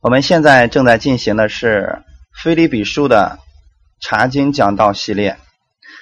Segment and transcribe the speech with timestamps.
[0.00, 2.04] 我们现在正在进行的是
[2.42, 3.40] 《菲利比书》的
[3.98, 5.38] 查经讲道系列，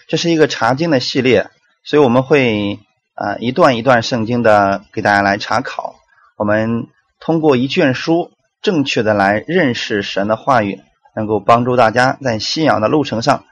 [0.06, 1.48] 这是一个查经的系列，
[1.82, 2.78] 所以我们会
[3.14, 5.96] 啊一段一段圣经的给大家来查考。
[6.36, 6.88] 我们
[7.20, 10.82] 通过一卷书正确的来认识神的话语，
[11.14, 13.46] 能够帮助大家在信仰的路程上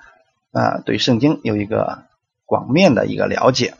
[0.52, 2.04] 啊对圣经有一个
[2.44, 3.72] 广面的一个了解，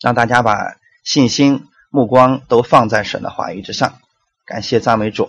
[0.00, 3.98] 让大家把信心目光都放在神的话语之上。
[4.46, 5.28] 感谢赞美主。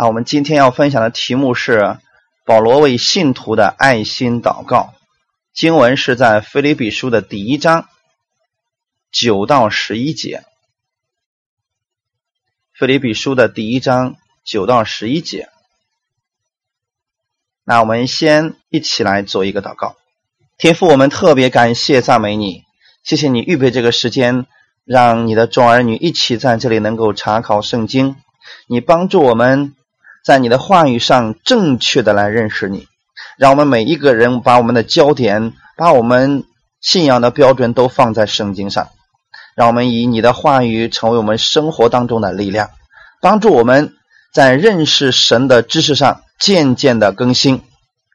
[0.00, 1.98] 啊，我们今天要分享的题目是
[2.46, 4.94] 保罗为信徒的爱心祷告。
[5.52, 7.86] 经文是在腓立比书的第一章
[9.12, 10.42] 九到十一节。
[12.72, 15.50] 腓立比书的第一章九到十一节。
[17.62, 19.96] 那我们先一起来做一个祷告。
[20.56, 22.64] 天父，我们特别感谢赞美你，
[23.02, 24.46] 谢谢你预备这个时间，
[24.86, 28.16] 让你的众儿女一起在这里能够查考圣经。
[28.66, 29.76] 你帮助我们。
[30.24, 32.86] 在你的话语上正确的来认识你，
[33.38, 36.44] 让我们每一个人把我们的焦点、把我们
[36.80, 38.88] 信仰的标准都放在圣经上，
[39.56, 42.70] 让我们以你的话语成为我们生活当中的力量，
[43.20, 43.94] 帮助我们
[44.32, 47.62] 在认识神的知识上渐渐的更新。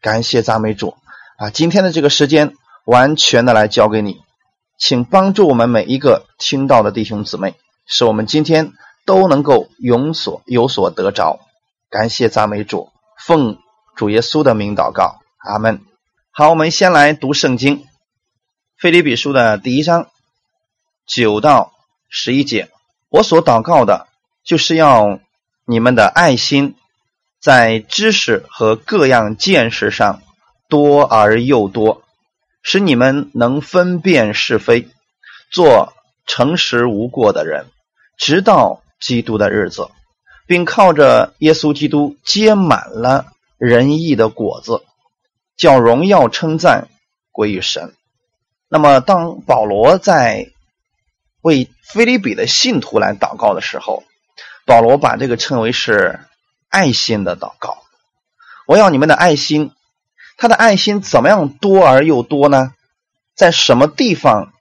[0.01, 0.93] 感谢赞美主
[1.37, 1.49] 啊！
[1.49, 2.53] 今天的这个时间
[2.85, 4.17] 完全的来交给你，
[4.77, 7.55] 请帮助我们每一个听到的弟兄姊妹，
[7.87, 8.73] 使我们今天
[9.07, 11.39] 都能够有所有所得着。
[11.89, 13.59] 感谢赞美主，奉
[13.95, 15.81] 主耶稣的名祷告，阿门。
[16.31, 17.77] 好，我们先来读圣经，
[18.77, 20.09] 《腓利比书》的第一章
[21.05, 21.71] 九到
[22.09, 22.69] 十一节。
[23.09, 24.07] 我所祷告的，
[24.43, 25.19] 就是要
[25.65, 26.75] 你们的爱心
[27.39, 30.21] 在知识和各样见识上
[30.67, 32.03] 多而又多，
[32.61, 34.89] 使你们能分辨是非，
[35.51, 35.93] 做
[36.25, 37.67] 诚实无过的人，
[38.17, 39.89] 直到基督的日子。
[40.47, 44.83] 并靠着耶稣基督结满了仁义的果子，
[45.57, 46.87] 叫荣耀称赞
[47.31, 47.93] 归于神。
[48.67, 50.51] 那么，当保罗在
[51.41, 54.03] 为菲利比的信徒来祷告的时候，
[54.65, 56.19] 保罗把这个称为是
[56.69, 57.77] 爱心的祷告。
[58.67, 59.71] 我要你们的爱心，
[60.37, 62.73] 他的爱心怎么样多而又多呢？
[63.35, 64.53] 在什么地方，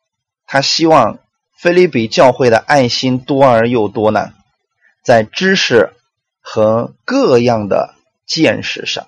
[0.47, 1.19] 他希望
[1.57, 4.33] 菲利比教会的爱心多而又多呢？
[5.05, 5.93] 在知识
[6.41, 7.95] 和各样的
[8.25, 9.07] 见识上，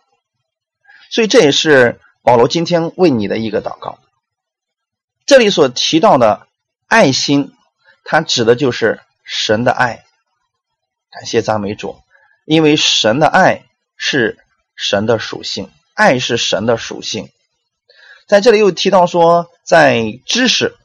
[1.10, 3.98] 所以这也是保罗今天为你的一个祷告。
[5.24, 6.46] 这里所提到的
[6.86, 7.54] 爱心，
[8.04, 10.04] 它指的就是神的爱。
[11.10, 11.98] 感谢赞美主，
[12.44, 13.64] 因为神的爱
[13.96, 14.38] 是
[14.76, 17.30] 神的属性，爱是神的属性。
[18.28, 20.76] 在这里又提到说，在知识，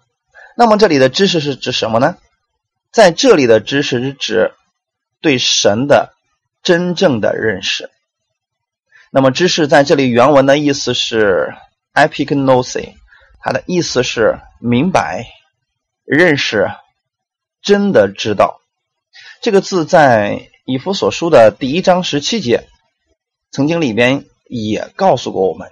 [0.55, 2.17] 那么这里的知识是指什么呢？
[2.93, 4.53] 在这里的知识是指。
[5.21, 6.13] 对神的
[6.63, 7.89] 真正的认识，
[9.11, 11.53] 那么知识在这里原文的意思是
[11.93, 12.93] epignosis，
[13.39, 15.27] 它的意思是明白、
[16.05, 16.71] 认识、
[17.61, 18.61] 真的知道。
[19.41, 22.67] 这个字在以弗所书的第一章十七节，
[23.51, 25.71] 曾经里边也告诉过我们。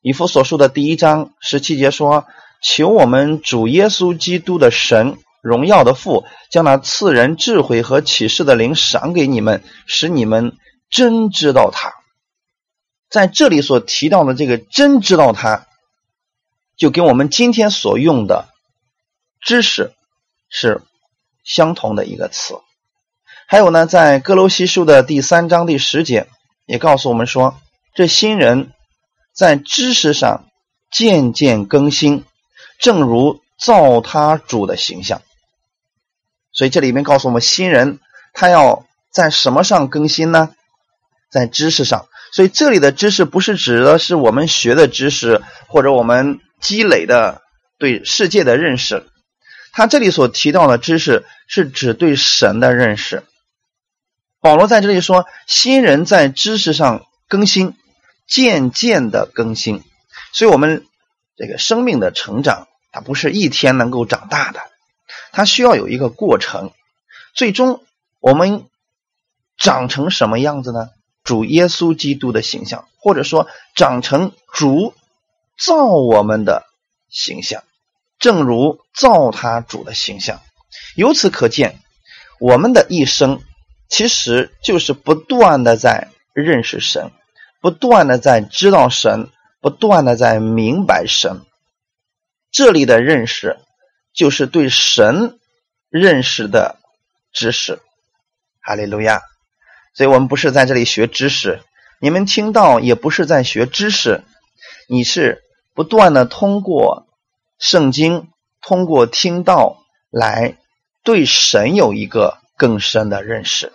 [0.00, 2.26] 以弗所书的第一章十七节说
[2.62, 10.56] ：“求我们主耶稣基督的神。”荣耀的父将那赐人智慧和启示的灵赏给你们，使你们
[10.90, 11.94] 真知道他。
[13.08, 15.68] 在这里所提到的这个“真知道他”，
[16.76, 18.48] 就跟我们今天所用的
[19.40, 19.92] 知识
[20.50, 20.82] 是
[21.44, 22.58] 相同的一个词。
[23.46, 26.26] 还有呢，在哥罗西书的第三章第十节
[26.66, 27.56] 也告诉我们说，
[27.94, 28.72] 这新人
[29.32, 30.46] 在知识上
[30.90, 32.24] 渐渐更新，
[32.80, 35.22] 正如造他主的形象。
[36.56, 38.00] 所以这里面告诉我们，新人
[38.32, 40.54] 他要在什么上更新呢？
[41.30, 42.08] 在知识上。
[42.32, 47.42] 所以这里的知识不是指的是我们学的知识，或者我们积累的
[47.78, 49.06] 对世界的认识。
[49.72, 53.22] 他这里所提到的知识是指对神的认识。
[54.40, 57.74] 保罗在这里说，新人在知识上更新，
[58.26, 59.82] 渐渐的更新。
[60.32, 60.86] 所以我们
[61.36, 64.60] 这个生命的成长，它不是一天能够长大的。
[65.36, 66.70] 它需要有一个过程，
[67.34, 67.84] 最终
[68.20, 68.64] 我们
[69.58, 70.88] 长成什么样子呢？
[71.24, 74.94] 主耶稣基督的形象，或者说长成主
[75.58, 76.64] 造我们的
[77.10, 77.64] 形象，
[78.18, 80.40] 正如造他主的形象。
[80.94, 81.80] 由此可见，
[82.40, 83.42] 我们的一生
[83.90, 87.10] 其实就是不断的在认识神，
[87.60, 89.28] 不断的在知道神，
[89.60, 91.42] 不断的在明白神。
[92.50, 93.58] 这里的认识。
[94.16, 95.38] 就是对神
[95.90, 96.80] 认识的
[97.32, 97.80] 知识，
[98.60, 99.22] 哈利路亚。
[99.94, 101.60] 所以我们不是在这里学知识，
[102.00, 104.24] 你们听到也不是在学知识，
[104.88, 105.42] 你是
[105.74, 107.06] 不断的通过
[107.58, 108.28] 圣经，
[108.60, 110.56] 通过听到来
[111.04, 113.72] 对神有一个更深的认识。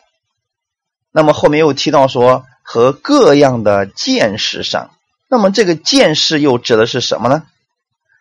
[1.12, 4.92] 那么后面又提到说和各样的见识上，
[5.30, 7.46] 那么这个见识又指的是什么呢？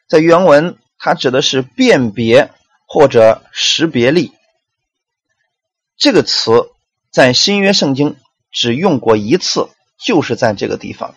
[0.08, 2.50] 在原文，它指的是辨别
[2.86, 4.32] 或者识别力。
[5.96, 6.70] 这个词
[7.10, 8.16] 在新约圣经
[8.52, 11.14] 只用过一次，就是在这个地方。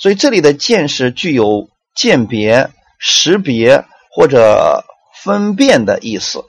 [0.00, 4.84] 所以这里的见识具有鉴别、识别或者
[5.22, 6.44] 分辨的意思，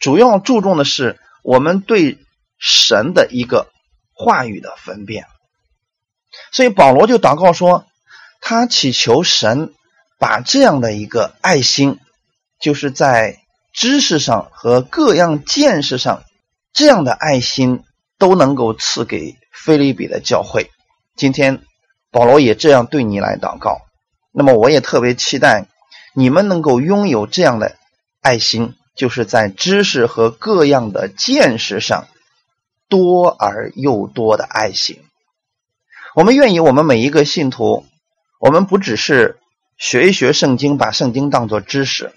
[0.00, 2.18] 主要注重的是我们对
[2.58, 3.70] 神的一个
[4.12, 5.26] 话语的分辨。
[6.50, 7.86] 所以保罗就祷告说，
[8.40, 9.72] 他祈求神。
[10.24, 11.98] 把这样的一个爱心，
[12.58, 13.42] 就是在
[13.74, 16.22] 知识上和各样见识上，
[16.72, 17.84] 这样的爱心
[18.16, 20.70] 都能够赐给菲利比的教会。
[21.14, 21.60] 今天
[22.10, 23.82] 保罗也这样对你来祷告，
[24.32, 25.66] 那么我也特别期待
[26.14, 27.76] 你们能够拥有这样的
[28.22, 32.08] 爱心，就是在知识和各样的见识上
[32.88, 35.02] 多而又多的爱心。
[36.14, 37.84] 我们愿意，我们每一个信徒，
[38.40, 39.38] 我们不只是。
[39.76, 42.12] 学一学圣经，把圣经当作知识。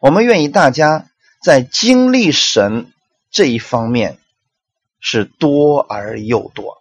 [0.00, 1.06] 我们愿意大家
[1.42, 2.92] 在经历神
[3.30, 4.18] 这一方面
[5.00, 6.78] 是多而又多。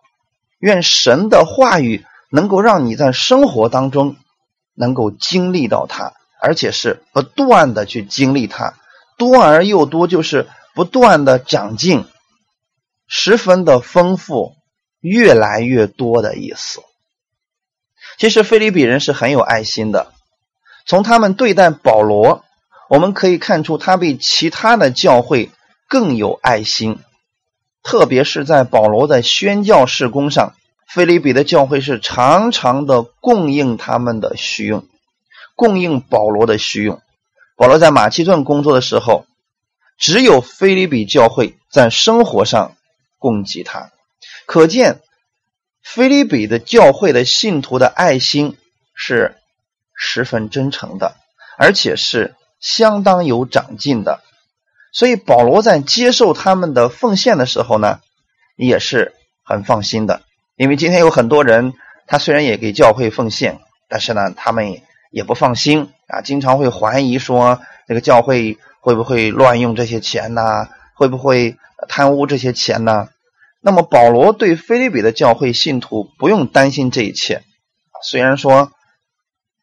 [0.60, 4.16] 愿神的话语能够让你在生活当中
[4.74, 8.74] 能够经历到它，而且是不断的去经历它。
[9.18, 12.06] 多而又多，就是不断的长进，
[13.08, 14.56] 十分的丰富，
[15.00, 16.82] 越来越多的意思。
[18.18, 20.12] 其实，菲利比人是很有爱心的。
[20.86, 22.44] 从他们对待保罗，
[22.90, 25.52] 我们可以看出他比其他的教会
[25.90, 27.00] 更有爱心。
[27.84, 30.54] 特别是在保罗的宣教事工上，
[30.88, 34.88] 菲利比的教会是常常的供应他们的需用，
[35.56, 37.02] 供应保罗的需用。
[37.58, 39.26] 保罗在马其顿工作的时候，
[39.98, 42.76] 只有菲利比教会在生活上
[43.20, 43.92] 供给他，
[44.46, 45.02] 可见。
[45.86, 48.58] 菲利比的教会的信徒的爱心
[48.96, 49.38] 是
[49.94, 51.16] 十分真诚的，
[51.60, 54.20] 而且是相当有长进的。
[54.92, 58.00] 所以保罗在接受他们的奉献的时候呢，
[58.58, 60.24] 也是很放心的。
[60.56, 61.74] 因为今天有很多人，
[62.08, 64.82] 他虽然也给教会奉献，但是呢，他们
[65.12, 70.68] 也不放心啊，经常会怀疑说这个教会会不会乱用这些钱呢？
[70.96, 71.58] 会不会
[71.88, 73.10] 贪污这些钱呢？
[73.66, 77.42] 那么保罗对菲利比的教会信徒不用担心这一切。
[78.04, 78.72] 虽然说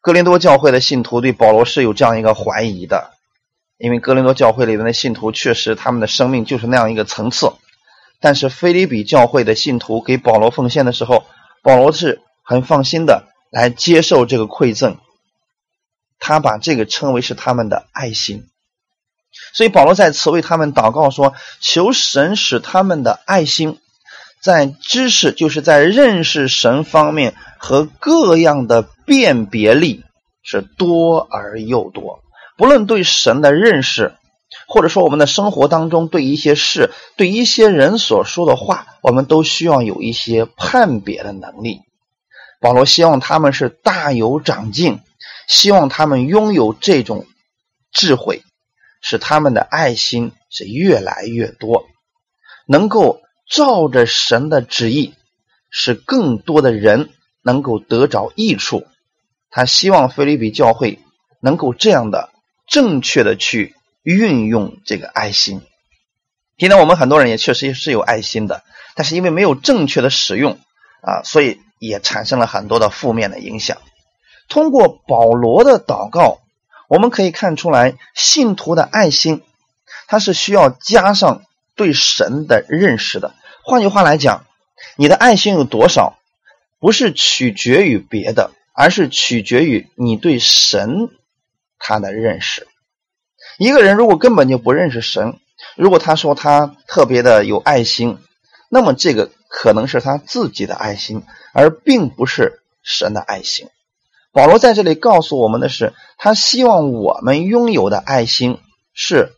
[0.01, 3.13] 哥林多教会的信徒对保罗是有这样一个怀疑的，
[3.77, 7.53] 因为哥林多教会里面的信徒确实他们的生命就是那样一个层次。
[8.19, 11.23] 但是菲利比教会的信徒给保罗奉献的时候，
[11.61, 14.97] 保罗是很放心的来接受这个馈赠，
[16.19, 18.49] 他把这个称为是他们的爱心。
[19.53, 23.79] 所以保罗在此为他们祷告说：“求神使他们的爱心。”
[24.43, 30.03] 在知识，就是在认识神方面和各样的辨别力
[30.43, 32.19] 是多而又多。
[32.57, 34.15] 不论对神的认识，
[34.67, 41.79] 或者说我们的生活当中对一些事、对一些人所说的话，我们都需要有一些判别的能力。
[42.59, 44.99] 保罗希望他们是大有长进，
[45.47, 47.25] 希望他们拥有这种
[47.93, 48.43] 智慧，
[49.01, 51.85] 使他们的爱心是越来越多，
[52.67, 53.22] 能够。
[53.49, 55.13] 照着神的旨意，
[55.69, 57.09] 使更多的人
[57.41, 58.87] 能够得着益处。
[59.49, 60.99] 他希望菲律比教会
[61.39, 62.31] 能够这样的
[62.67, 65.61] 正确的去运用这个爱心。
[66.57, 68.63] 今天我们很多人也确实是有爱心的，
[68.95, 70.59] 但是因为没有正确的使用
[71.01, 73.77] 啊，所以也产生了很多的负面的影响。
[74.49, 76.39] 通过保罗的祷告，
[76.87, 79.43] 我们可以看出来，信徒的爱心，
[80.07, 81.43] 它是需要加上。
[81.75, 84.45] 对神的认识的，换句话来讲，
[84.95, 86.19] 你的爱心有多少，
[86.79, 91.09] 不是取决于别的，而是取决于你对神
[91.79, 92.67] 他的认识。
[93.57, 95.39] 一个人如果根本就不认识神，
[95.75, 98.19] 如果他说他特别的有爱心，
[98.69, 103.67] 那么这个可能是他自己的爱心，而并不是神的爱心。
[104.31, 108.59] 保罗在这里告诉我们的是，他希望我们拥有的爱心
[108.93, 109.33] 是。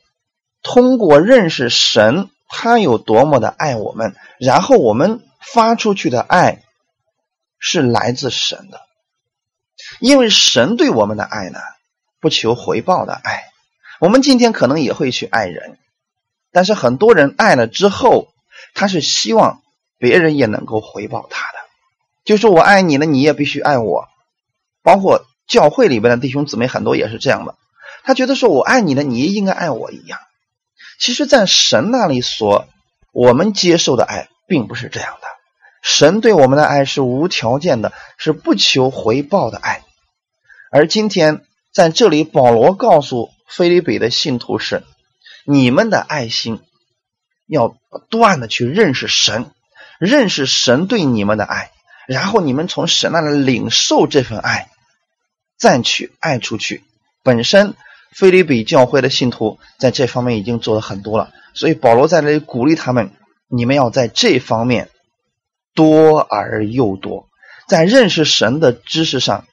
[0.68, 6.64] 通过认识神，他有多么的爱我们，然后我们发出去的爱
[7.60, 8.82] 是来自神的，
[10.00, 11.60] 因为神对我们的爱呢，
[12.20, 13.44] 不求回报的爱。
[14.00, 15.78] 我们今天可能也会去爱人，
[16.52, 18.30] 但是很多人爱了之后，
[18.74, 19.62] 他是希望
[20.00, 21.60] 别人也能够回报他的。
[22.24, 24.08] 就是我爱你呢，你也必须爱我。
[24.82, 27.54] 包括教会里边的弟兄姊妹很多也是这样的，
[28.04, 30.20] 他觉得说我爱你呢，你也应该爱我一样。
[31.00, 32.68] 其实，在神那里所
[33.12, 35.28] 我们接受的爱并不是这样的。
[35.82, 39.84] 神对我们的爱是无条件的，是不求回报的爱。
[40.72, 44.84] 而今天在这里，保罗告诉菲利比的信徒是：
[45.46, 46.60] 你们的爱心
[47.48, 49.52] 要不断的去认识神，
[50.00, 51.72] 认识神对你们的爱，
[52.08, 54.70] 然后你们从神那里领受这份爱，
[55.58, 56.84] 再去爱出去。
[57.22, 57.76] 本身
[58.18, 63.12] 菲利比教会的信徒在这方面已经做了很多了，所以保罗在这里鼓励他们：
[63.48, 64.90] 你们要在这方面。
[65.78, 67.28] 多而又多，
[67.68, 69.44] 在认识神的知识上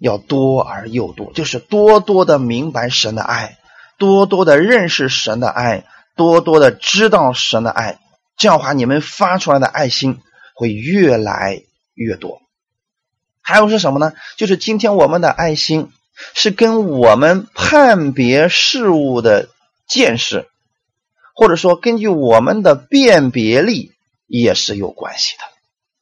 [0.00, 3.56] 要多而又多，就是多多的明白神的爱，
[3.96, 5.84] 多多的认识神的爱，
[6.16, 8.00] 多多的知道神的爱。
[8.36, 10.18] 这样的话，你们发出来的爱心
[10.56, 11.62] 会越来
[11.94, 12.40] 越多。
[13.40, 14.12] 还有是什么呢？
[14.36, 15.92] 就是今天我们的爱心
[16.34, 19.48] 是跟我们判别事物的
[19.88, 20.48] 见识，
[21.34, 23.92] 或者说根据我们的辨别力
[24.26, 25.44] 也是有关系的。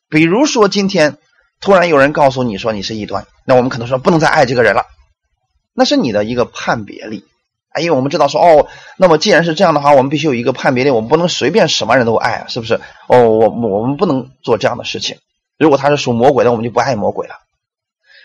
[0.08, 1.18] 比如说，今天
[1.60, 4.86] 突然有人告诉你说你是异端，那我们可能说不能再爱这个人了，
[5.74, 7.24] 那是你的一个判别力
[7.70, 12.80] 啊，因为我们知道说哦，那么既然是这样的话，我们必须有一个判别力，我们不能随便什么人都爱，是不是？
[13.06, 15.18] 哦，我我们不能做这样的事情。
[15.58, 17.34] 如果他是属魔鬼的，我们就不爱魔鬼了。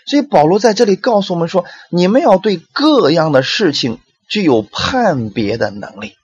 [0.05, 6.15] 所以保罗在这里告诉我们说，你们要对各样的事情具有判别的能力，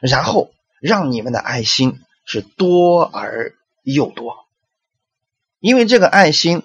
[0.00, 4.46] 然后让你们的爱心是多而又多。
[5.60, 6.62] 因为这个爱心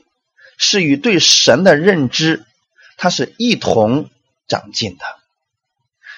[0.58, 2.46] 是与对神的认知，
[2.98, 4.10] 它是一同
[4.48, 5.05] 长进的。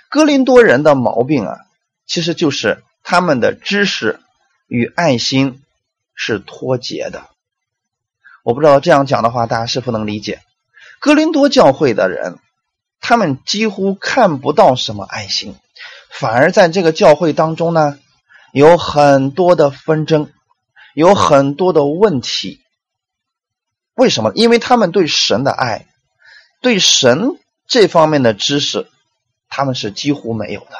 [0.09, 1.57] 哥林多人的毛病啊，
[2.05, 4.19] 其实就是他们的知识
[4.67, 5.61] 与爱心
[6.13, 7.30] 是脱节的。
[8.43, 10.41] 我不知道这样讲的话，大家是否能理解？
[10.99, 12.37] 哥林多教会的人，
[12.99, 15.55] 他们几乎看不到什么爱心，
[16.11, 17.99] 反而在这个教会当中呢，
[18.51, 20.31] 有很多的纷争，
[20.93, 22.61] 有很多的问题。
[23.93, 24.31] 为什么？
[24.35, 25.85] 因为他们对神的爱，
[26.61, 28.87] 对神这方面的知识，
[29.49, 30.71] 他们是几乎没有的。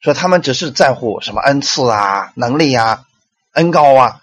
[0.00, 3.06] 说他们只是在乎什么恩赐啊、能力呀、
[3.52, 4.22] 恩高啊。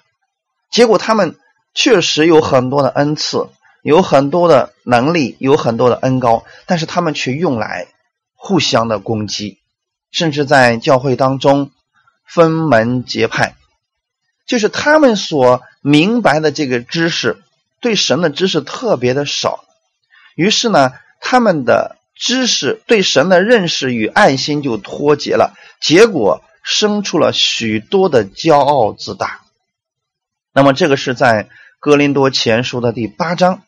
[0.69, 1.37] 结果他们
[1.73, 3.49] 确实有很多的恩赐，
[3.81, 7.87] 有很多的能力，有很多的恩高，但是他们却用来
[8.35, 9.59] 互相的攻击，
[10.11, 11.71] 甚至在教会当中
[12.25, 13.55] 分门结派。
[14.47, 17.41] 就是他们所明白的这个知识。
[17.79, 19.63] 对神的知识特别的少，
[20.35, 29.40] 于是呢，他们的知识对神的认识与爱心就脱节了，结果生出了许多的骄傲自大。
[30.53, 33.63] 那么，这个是在哥林多前书的第八章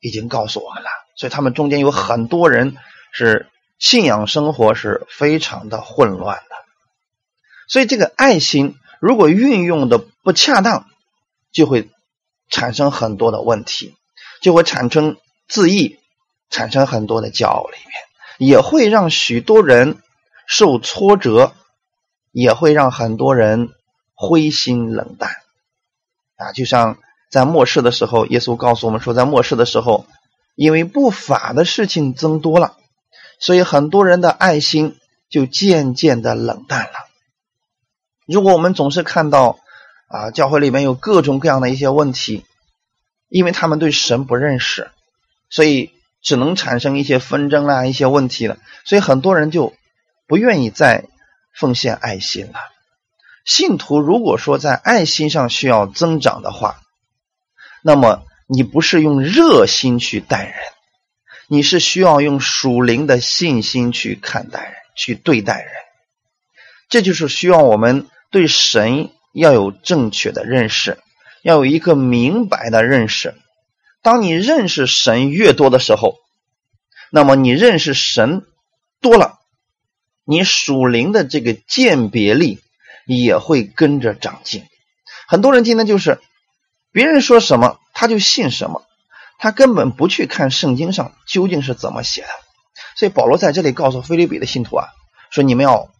[0.00, 0.88] 已经告诉我们了。
[1.16, 2.76] 所以，他们中间有很多人
[3.12, 3.48] 是
[3.78, 6.56] 信仰生活是非常的混乱的。
[7.68, 10.86] 所以，这个爱心如果运用的不恰当，
[11.52, 11.88] 就会。
[12.52, 13.94] 产生很多的问题，
[14.42, 16.00] 就会产生自义，
[16.50, 19.98] 产生很多的骄傲里面，也会让许多人
[20.48, 21.54] 受挫折，
[22.32, 23.68] 也会让很多人
[24.14, 25.30] 灰心冷淡。
[26.40, 26.98] 啊，就像
[27.30, 30.06] 在末世的时候，耶稣告诉我们说，在末世的时候，
[30.56, 32.76] 因为不法的事情增多了，
[33.38, 34.96] 所以很多人的爱心
[35.28, 37.08] 就渐渐的冷淡了。
[38.26, 39.60] 如果我们总是看到。
[40.12, 42.44] 啊，教会里面有各种各样的一些问题，
[43.28, 44.90] 因为他们对神不认识，
[45.50, 48.58] 所以只能产生一些纷争啊，一些问题了。
[48.84, 49.72] 所以很多人就
[50.26, 51.04] 不愿意再
[51.56, 52.58] 奉献爱心了。
[53.50, 56.82] 信徒如果说在爱心上需要增长的话，
[57.82, 60.54] 那么你不是用热心去待人，
[61.48, 65.72] 你是需要用属灵的信心去看待人，去对待人。
[66.88, 69.10] 这就是需要我们对神。
[69.32, 70.98] 要有正确的认识，
[71.44, 73.36] 要有一个明白的认识。
[74.02, 76.16] 当你认识神越多的时候，
[77.12, 78.44] 那么你认识神
[79.00, 79.38] 多了，
[80.24, 82.58] 你属灵的这个鉴别力
[83.18, 84.64] 也会跟着长进。
[85.26, 86.20] 很多人今天就是
[86.92, 88.82] 别人说什么他就信什么，
[89.38, 92.28] 他根本不去看圣经上究竟是怎么写的。
[92.96, 94.88] 所以保罗在这里告诉菲律比的信徒啊，
[95.30, 95.90] 说你们要。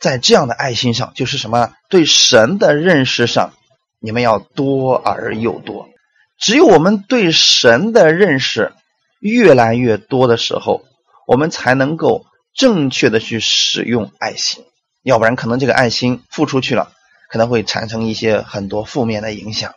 [0.00, 3.52] 在这样的爱心上，就是什么对神的认识上，
[4.00, 5.90] 你们要多而又多。
[6.38, 8.72] 只有我们对神的认识
[9.20, 10.86] 越来越多的时候，
[11.26, 14.64] 我们才能够正确的去使用爱心。
[15.02, 16.92] 要不然，可能这个爱心付出去了，
[17.30, 19.74] 可能会产生一些很多负面的影响。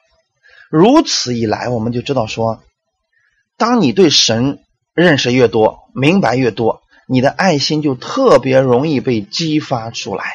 [0.69, 2.61] 如此一来，我们就知道说，
[3.57, 4.59] 当你对神
[4.93, 10.25] 认识越多、明白越多，你的爱心就特别容易被激发出来。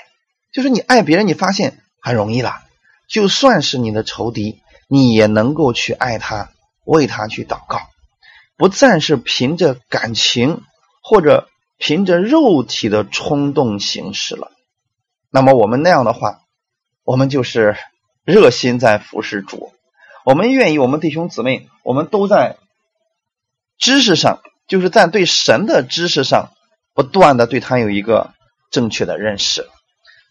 [0.53, 2.63] 就是你爱别人，你发现很容易了。
[3.09, 6.51] 就算是你的仇敌，你也能够去爱他，
[6.85, 7.81] 为他去祷告，
[8.57, 10.63] 不再是凭着感情
[11.03, 14.51] 或者凭着肉体的冲动行事了。
[15.31, 16.41] 那么我们那样的话，
[17.05, 17.77] 我们就是
[18.25, 19.73] 热心在服侍主，
[20.25, 22.57] 我们愿意我们弟兄姊妹，我们都在
[23.79, 26.51] 知识上，就是在对神的知识上，
[26.95, 28.33] 不断的对他有一个
[28.71, 29.69] 正确的认识。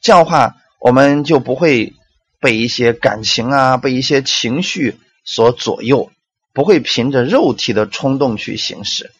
[0.01, 1.93] 这样的话，我们就不会
[2.39, 6.11] 被一些感情啊，被一些情绪所左右，
[6.53, 9.11] 不会凭着肉体的冲动去行事。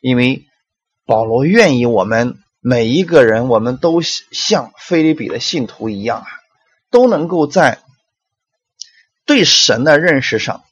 [0.00, 0.44] 因为
[1.04, 6.26] 保罗愿意我们每一个人，我们都像菲利比的信徒一样啊，
[6.90, 7.80] 都能够在
[9.26, 10.62] 对神的认识上，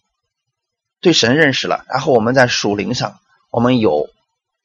[1.01, 3.19] 对神认识了，然后我们在属灵上，
[3.51, 4.09] 我们有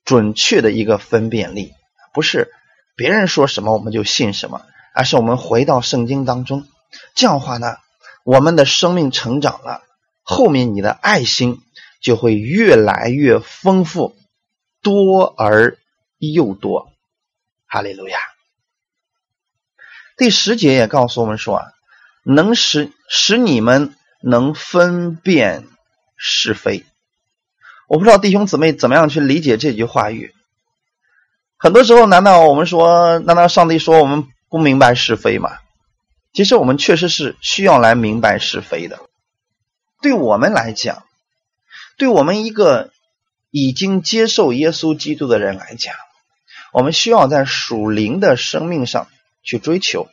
[0.04, 1.74] 准确的一个分辨力，
[2.14, 2.52] 不是
[2.96, 4.62] 别人说什么我们就信什么。
[4.94, 6.66] 而是我们回到圣经当中，
[7.16, 7.76] 这样的话呢，
[8.24, 9.82] 我们的生命成长了，
[10.22, 11.60] 后面你的爱心
[12.00, 14.16] 就会越来越丰富，
[14.82, 15.78] 多而
[16.18, 16.94] 又多。
[17.76, 18.18] 哈利路亚。
[20.16, 21.66] 第十节也告诉我们说啊，
[22.24, 25.68] 能使使你们能分辨
[26.16, 26.86] 是非。
[27.90, 30.34] 我不知道弟兄姊妹怎么样去理解这句话语。
[31.58, 34.26] 很多时候，难道我们说，难道上帝说我们？
[34.48, 35.58] 不明白是非吗？
[36.32, 39.02] 其实我们确实是需要来明白是非的。
[40.02, 41.04] 对我们来讲，
[41.98, 42.94] 对我们一个
[43.52, 45.94] 已经接受耶稣基督的人来讲，
[46.76, 49.08] 我们需要在属灵的生命上
[49.44, 50.10] 去追求，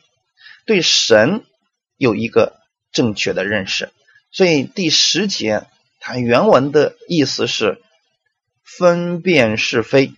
[0.65, 1.43] 对神
[1.97, 2.55] 有一个
[2.93, 3.91] 正确的认识。
[4.31, 5.67] 所以第十节
[5.99, 7.81] 它原文的意思是
[8.63, 10.13] 分辨是非，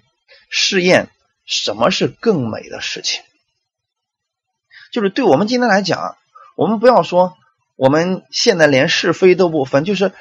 [0.48, 1.10] 试验
[1.48, 3.24] 什么是更美的事情。
[4.92, 6.16] 就是对我们今天来讲，
[6.56, 7.36] 我们不要说
[7.76, 10.12] 我们现在连是非都不分，就是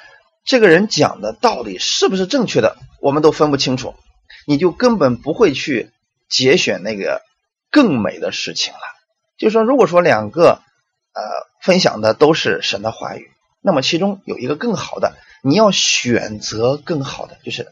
[0.46, 3.94] 这个人讲的到底是不是正确的，我们都分不清楚，
[4.46, 5.90] 你就根本不会去
[6.34, 7.22] 节选那个
[7.70, 8.80] 更美的事情了。
[9.38, 10.60] 就是说，如果说两个
[11.12, 11.22] 呃
[11.62, 17.68] 分享的都是神的话语，那么其中有一个更好的，你要选择更好的，就是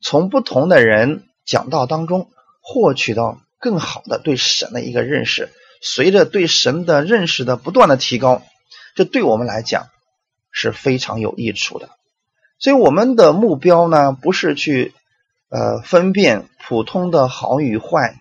[0.00, 2.30] 从不同的人讲道当中
[2.62, 5.50] 获取到更好的对神的一个认识。
[5.82, 8.42] 随着对神的认识的不断的提高，
[8.94, 9.88] 这对我们来讲
[10.50, 11.90] 是非常有益处的。
[12.58, 14.94] 所以我们的目标呢，不是去
[15.50, 18.18] 呃分辨普通的好与坏。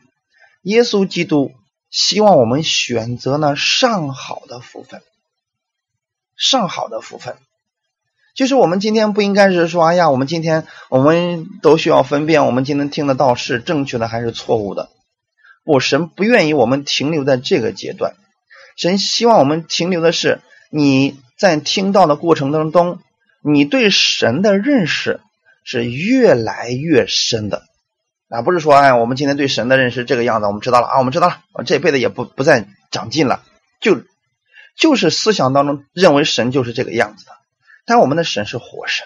[0.63, 1.54] 耶稣基督
[1.89, 5.02] 希望我们选择呢上好的福分，
[6.36, 7.38] 上好的福分，
[8.36, 14.89] 就是我们今天不应该是说，哎呀，我们今天我们都需要分辨，我们今天听得到是正确的还是错误的。
[15.63, 18.15] 我神不愿意我们停留在这个阶段，
[18.76, 23.00] 神希望我们停留的是你在听到的过程当中，
[23.42, 25.22] 你对神的认识
[25.70, 27.64] 是越来越深的，
[28.30, 33.44] 啊，不是说哎，我们今天对神的认识这个样子，我们知道了啊，我们知道了，我这辈子也不不再长进了，
[33.80, 34.02] 就
[34.76, 37.32] 就是思想当中认为神就是这个样子的，
[37.86, 39.06] 但我们的神是活神，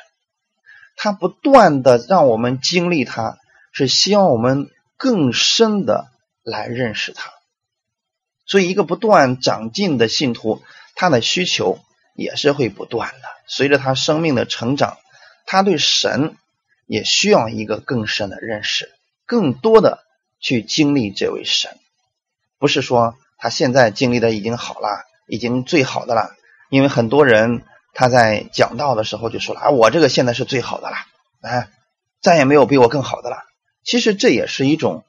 [0.95, 3.37] 他不断的让我们经历，他
[3.71, 6.09] 是希望我们更深的。
[6.45, 7.31] 来认识他，
[8.45, 10.61] 所以一个不断长进的信徒，
[10.93, 11.79] 他的需求
[12.17, 13.29] 也是会不断的。
[13.47, 14.97] 随着他生命的成长，
[15.45, 16.35] 他对神
[16.85, 18.91] 也需要一个更深的认识，
[19.25, 19.99] 更多的
[20.39, 21.77] 去经历这位神。
[22.59, 26.35] 不是说他现在经历的已经好了，已经最好的了。
[26.69, 30.97] 因为很多人他在讲道的时候就说了：“啊，我这个现在是最好的了，
[31.41, 31.69] 哎，
[32.21, 33.37] 再也没有比我更好的了。”
[33.83, 35.03] 其实这也是一种。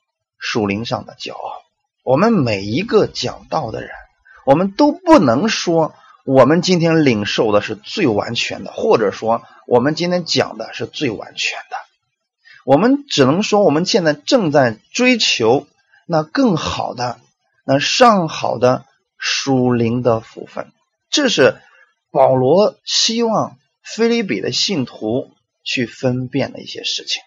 [0.46, 1.62] 属灵上的骄傲，
[2.02, 3.90] 我们每一个讲道的人，
[4.44, 11.76] 我们都不能说我们今天领受的是最完全的，或者说我们今天讲的是最完全的。
[12.64, 15.66] 我们只能说我们现在正在追求
[16.06, 17.18] 那更好的、
[17.66, 18.86] 那上好的
[19.18, 20.72] 属灵的福分。
[21.10, 21.60] 这是
[22.10, 25.30] 保罗希望菲利比的信徒
[25.62, 27.22] 去分辨的一些事情。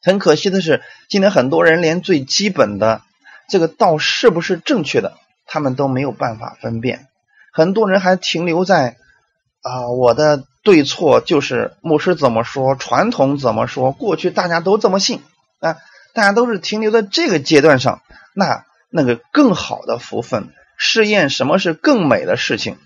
[0.00, 3.02] 很可惜的是，今天很多人连最基本的
[3.48, 7.08] 这个道是不是正确的，他们都没有办法分辨。
[7.56, 8.98] 很多人还停留在
[9.62, 15.22] 啊，我的对错就是牧师怎么说，传统怎么说，过去大家都这么信
[15.60, 15.78] 啊，
[16.12, 18.02] 大家都是停留在这个阶段上。
[18.34, 22.76] 那那个更好的福分，试验什么是更美的事情，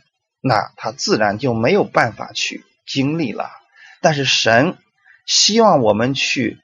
[0.40, 3.50] 那他自然就没有办法去经历了。
[4.00, 4.78] 但是神
[5.26, 6.60] 希望我们去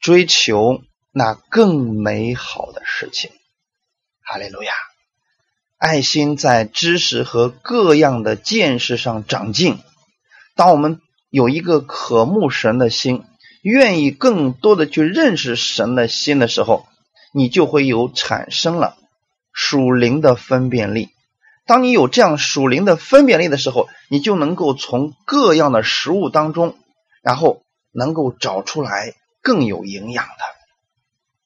[0.00, 0.80] 追求
[1.12, 3.30] 那更美好的事情。
[4.24, 4.72] 哈利路亚！
[5.82, 9.80] 爱心在知识和各样的见识上长进。
[10.54, 13.24] 当我们有一个渴慕神的心，
[13.62, 16.86] 愿意更多的去认识神的心的时候，
[17.32, 18.96] 你就会有产生了
[19.52, 21.08] 属灵的分辨力。
[21.66, 26.76] 当你有这样属灵的分辨力的时候，你就能够从各样的食物当中，
[27.22, 30.44] 然后能够找出来更有营养的。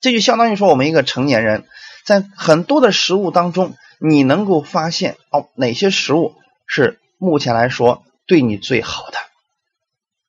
[0.03, 1.65] 这就相当于说，我们一个成年人
[2.05, 6.35] 在很多的食物当中，你能够发现哦，哪些食物
[6.67, 9.19] 是目前来说对你最好的。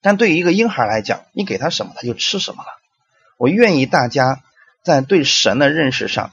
[0.01, 2.69] 但对于一个婴孩来讲，你给他什么，他就吃什么了。
[3.37, 4.41] 我愿意大家
[4.83, 6.31] 在对神的认识上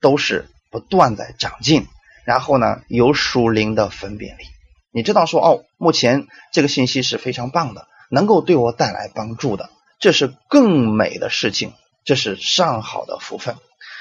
[0.00, 1.86] 都是不断在长进，
[2.24, 4.44] 然后呢有属灵的分辨力。
[4.92, 13.56] 你知道说哦，目前这个信息是非常棒的，能够对我带来帮助的，这是更美的事情，这是上好的福分。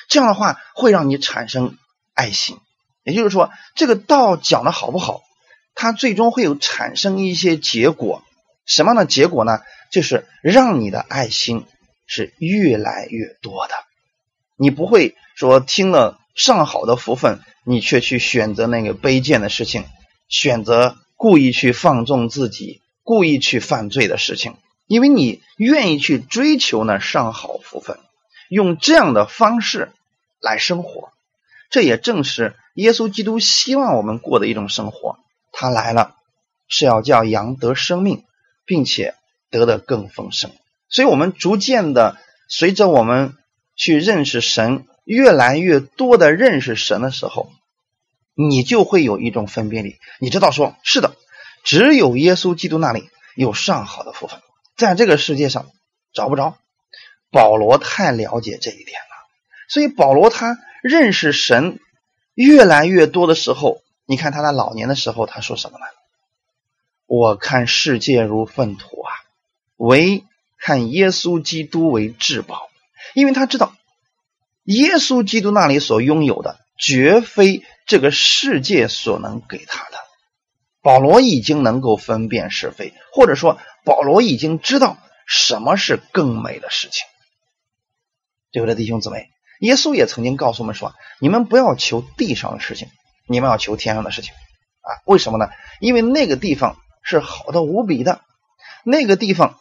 [0.09, 1.77] 这样的话会让你产生
[2.13, 2.57] 爱心，
[3.03, 5.21] 也就是说，这个道讲的好不好，
[5.75, 8.23] 它最终会有产生一些结果。
[8.65, 9.59] 什么样的结果呢？
[9.91, 11.65] 就是让你的爱心
[12.05, 13.73] 是越来越多的。
[14.55, 19.83] 你不会说听了上好的福分，你却去选择那个卑贱的事情，
[20.29, 24.55] 选择故意去放纵自己、故意去犯罪的事情，
[24.87, 27.99] 因为你愿意去追求那上好福分，
[28.49, 29.91] 用这样的方式
[30.39, 31.11] 来生活。
[31.71, 35.17] 这也正是耶稣基督希望我们过的一种生活。
[35.51, 36.15] 他来了
[36.67, 38.23] 是要叫羊得生命。
[38.63, 39.15] 并且
[39.49, 40.51] 得的更丰盛，
[40.87, 42.15] 所以我们逐渐的
[42.47, 43.33] 随着我们
[43.75, 47.51] 去认识神，越来越多的认识神的时候，
[48.33, 49.97] 你就会有一种分辨力。
[50.21, 51.15] 你知道，说是的，
[51.65, 54.39] 只有耶稣基督那里有上好的福分，
[54.77, 55.65] 在这个世界上
[56.13, 56.55] 找不着。
[57.29, 59.27] 保罗太了解这一点了，
[59.67, 61.79] 所以保罗他认识神
[62.33, 65.85] 越来越多的时候，你看他在老年的时候，他说什么呢？
[67.05, 69.11] 我看世界如粪土啊，
[69.75, 70.23] 唯
[70.57, 72.69] 看耶稣基督为至宝，
[73.13, 73.75] 因为他知道
[74.63, 79.97] 耶稣基督那里所拥有的，绝非这个世界所能给他的。
[80.81, 87.05] 保罗已经能够分辨是非，或者说保罗已经知道什么是更美的事情。
[88.51, 89.29] 对不对，弟兄姊妹？
[89.61, 92.89] 耶稣也曾经告诉我们说：“你们不要求地上的事情，
[93.27, 94.33] 你们要求天上的事情。”
[94.81, 95.49] 啊，为什么呢？
[95.79, 96.77] 因为那个地方。
[97.03, 98.21] 是好的无比的，
[98.85, 99.57] 那个地方，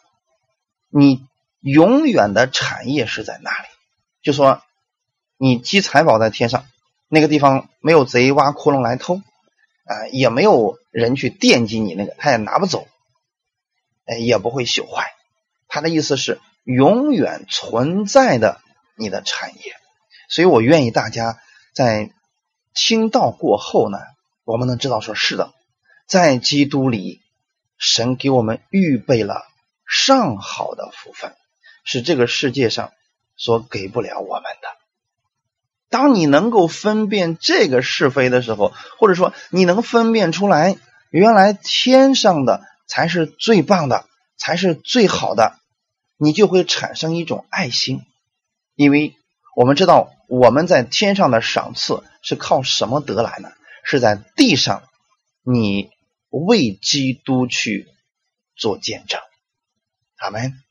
[0.90, 1.26] 你
[1.62, 3.66] 永远的产业是在那里。
[4.22, 4.60] 就说
[5.38, 6.66] 你积财宝在天上，
[7.08, 12.86] 那个地方没有贼挖窟窿来偷，啊，也没有人去惦记你那个，他也拿不走，
[14.04, 15.14] 哎，也不会朽坏。
[15.66, 18.60] 他的意思是永远存在的
[18.98, 19.79] 你的产业。
[20.30, 21.38] 所以我愿意大家
[21.74, 22.10] 在
[22.72, 23.98] 听到过后呢，
[24.44, 25.52] 我们能知道说是的，
[26.08, 27.20] 在基督里。
[27.82, 29.42] 神给我们预备了
[29.86, 31.34] 上好的福分，
[31.82, 32.92] 是这个世界上
[33.36, 34.68] 所给不了我们的。
[35.88, 40.76] 当你能够分辨这个是非的时候，或者说你能分辨出来，
[41.08, 44.04] 原来天上的才是最棒的，
[44.36, 45.58] 才是最好的，
[46.18, 48.02] 你就会产生一种爱心，
[48.74, 49.16] 因为
[49.54, 53.50] 我们知道我们在天上的赏赐是靠什么得来呢？
[53.84, 54.82] 是在地上
[55.42, 55.90] 你。
[56.32, 57.88] 为基督去
[58.54, 59.18] 做见证，
[60.18, 60.62] 阿门。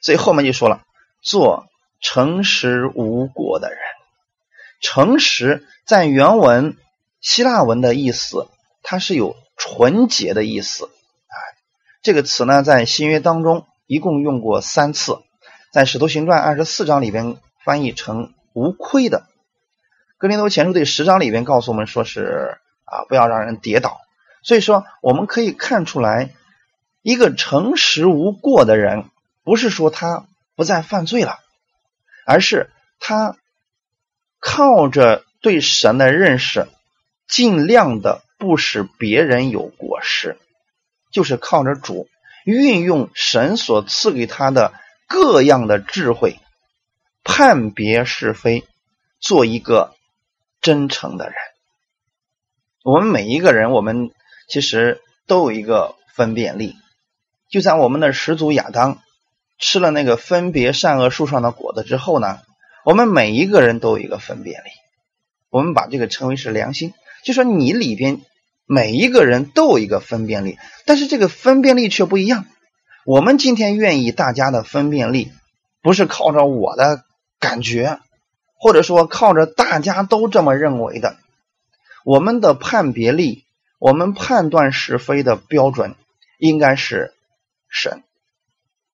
[0.00, 0.84] 所以后面就说了，
[1.20, 1.66] 做
[2.00, 3.78] 诚实无过的人。
[4.80, 6.76] 诚实在原文
[7.20, 8.46] 希腊文的意思，
[8.84, 11.34] 它是有纯洁的意思啊。
[12.02, 15.18] 这个词呢，在新约当中一共用过三次，
[15.72, 17.36] 在使徒行传二十四章里边
[17.70, 19.28] 翻译成无愧的。
[20.18, 24.00] 格林多前书第十章里边告诉我们说是啊，不要让人跌倒。
[24.42, 26.34] 所以说，我们可以看出来，
[27.00, 29.04] 一个诚实无过的人，
[29.44, 31.38] 不是说他不再犯罪了，
[32.26, 33.36] 而是他
[34.40, 36.66] 靠着对神的认识，
[37.28, 40.36] 尽量的不使别人有过失，
[41.12, 42.08] 就是靠着主
[42.44, 44.72] 运用神所赐给他的
[45.06, 46.40] 各样的智慧，
[47.30, 48.64] 判别是非，
[49.20, 49.94] 做一个
[50.60, 51.34] 真诚的人。
[52.84, 54.10] 我们每一个人，我们。
[54.52, 56.74] 其实都有一个分辨力，
[57.48, 58.98] 就像我们的始祖亚当
[59.60, 62.40] 吃了那个分别善恶树上的果子之后呢，
[62.84, 64.70] 我们每一个人都有一个分辨力。
[65.50, 68.22] 我们把这个称为是良心，就说你里边
[68.66, 72.44] 每一个人都有一个分辨力，但是这个分辨力却不一样。
[73.06, 75.30] 我们今天愿意大家的分辨力，
[75.80, 77.04] 不是靠着我的
[77.40, 77.98] 感觉，
[78.54, 81.16] 或者说靠着大家都这么认为的。
[82.04, 83.44] 我们的判别力，
[83.80, 85.96] 我们判断是非的标准，
[86.38, 87.12] 应该是
[87.68, 88.04] 神，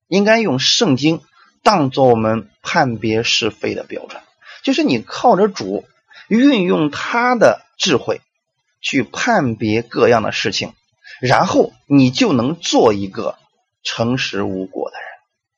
[0.06, 1.20] 应该用圣经
[1.62, 4.22] 当做我们判别是非的标准。
[4.62, 5.84] 就是你靠着主，
[6.28, 8.22] 运用他的智慧
[8.80, 10.72] 去判别各样的事情，
[11.20, 13.36] 然后你就能做一个。
[13.88, 15.06] 诚实无过的人，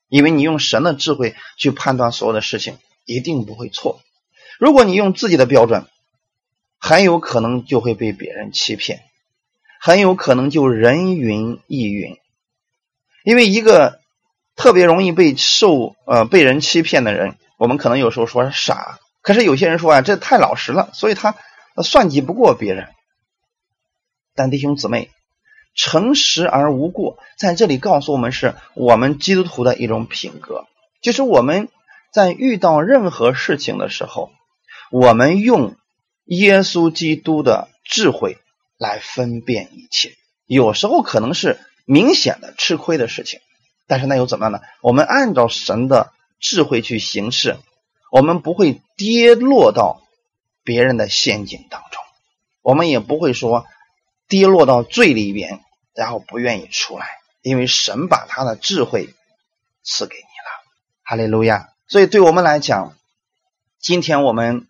[0.09, 4.01] 因为你用神的智慧去判断所有的事情，一定不会错。
[4.59, 5.85] 如果你用自己的标准，
[6.79, 9.03] 很有可能就会被别人欺骗，
[9.79, 12.17] 很有可能就人云亦云。
[13.23, 13.99] 因为一个
[14.55, 21.35] 特别容易被受呃被人欺骗的人，我们可能有时候说傻，可是有些人说啊，这太老实了，所以他
[21.83, 22.89] 算计不过别人。
[24.33, 25.11] 但弟兄姊妹。
[25.81, 30.65] 诚实而无过，在这里告诉我们，是我们基督徒的一种品格，
[31.01, 31.69] 就是我们
[32.11, 34.29] 在遇到任何事情的时候，
[34.91, 35.77] 我们用
[36.25, 38.37] 耶稣基督的智慧
[38.77, 40.11] 来分辨一切。
[40.45, 43.39] 有时候可能是明显的吃亏的事情，
[43.87, 44.59] 但是那又怎么样呢？
[44.81, 46.11] 我们按照神的
[46.41, 47.55] 智慧去行事，
[48.11, 50.01] 我们不会跌落到
[50.65, 52.03] 别人的陷阱当中，
[52.61, 53.65] 我们也不会说
[54.27, 55.61] 跌落到罪里边。
[55.99, 59.13] 然后不愿意出来，因为神把他的智慧
[59.83, 60.63] 赐给你了，
[61.03, 61.73] 哈利路亚。
[61.89, 62.95] 所以对我们来讲，
[63.79, 64.65] 今天我们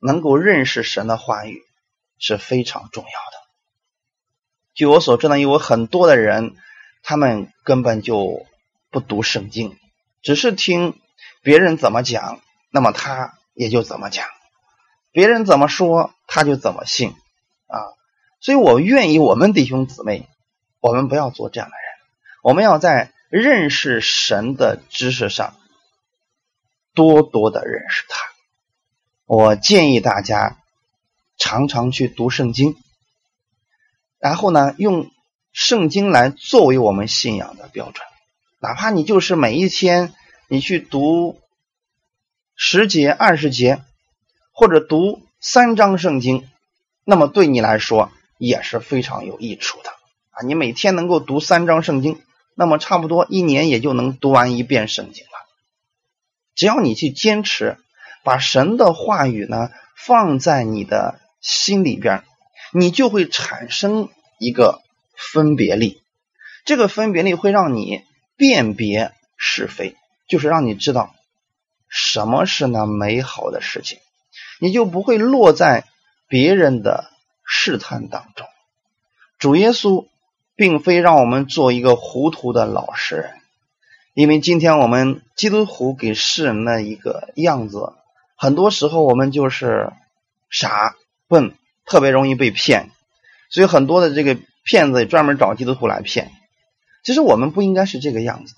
[0.00, 1.62] 能够认识神的话语
[2.18, 3.46] 是非常重要的。
[4.74, 6.54] 据我所知呢，有很多的人，
[7.02, 8.44] 他们根本就
[8.90, 9.78] 不读圣经，
[10.20, 11.00] 只是听
[11.40, 14.28] 别人怎么讲，那么他也就怎么讲，
[15.10, 17.14] 别人怎么说他就怎么信
[17.66, 17.80] 啊。
[18.40, 20.28] 所以我愿意我们弟兄姊妹。
[20.86, 21.84] 我们不要做这样的人，
[22.44, 25.56] 我们要在认识神的知识上
[26.94, 28.20] 多多的认识他。
[29.24, 30.58] 我建议大家
[31.36, 32.76] 常常去读圣经，
[34.20, 35.10] 然后呢，用
[35.50, 38.06] 圣经来作为我们信仰的标准。
[38.60, 40.14] 哪怕你就是每一天
[40.46, 41.40] 你去读
[42.54, 43.82] 十节、二十节，
[44.52, 46.48] 或者读三章圣经，
[47.02, 49.90] 那么对你来说也是非常有益处的。
[50.36, 52.20] 啊，你每天能够读三章圣经，
[52.54, 55.30] 那么差不多一年也就能读完一遍圣经了。
[56.54, 57.78] 只要你去坚持，
[58.22, 62.22] 把神的话语呢放在你的心里边，
[62.70, 64.82] 你就会产生一个
[65.16, 66.02] 分别力。
[66.66, 68.02] 这个分别力会让你
[68.36, 69.96] 辨别是非，
[70.28, 71.14] 就是让你知道
[71.88, 74.00] 什么是那美好的事情，
[74.60, 75.86] 你就不会落在
[76.28, 77.10] 别人的
[77.46, 78.46] 试探当中。
[79.38, 80.06] 主耶稣。
[80.56, 83.30] 并非让我们做一个糊涂的老实人，
[84.14, 87.92] 因为今天我们基督徒给世人的一个样子，
[88.36, 89.92] 很多时候我们就是
[90.48, 90.96] 傻
[91.28, 91.52] 笨，
[91.84, 92.90] 特别容易被骗，
[93.50, 96.32] 所以很多的这个骗子专门找基督徒来骗。
[97.04, 98.54] 其实我们不应该是这个样子，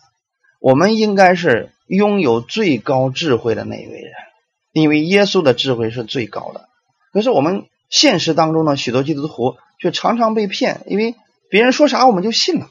[0.60, 4.12] 我们应该是拥有最高智慧的那一位人，
[4.72, 6.68] 因为耶稣的智慧是最高的。
[7.12, 11.16] 可是我们现实当中呢，许多基督徒却常常被骗，因为。
[11.50, 12.68] 别人说啥我们就信了，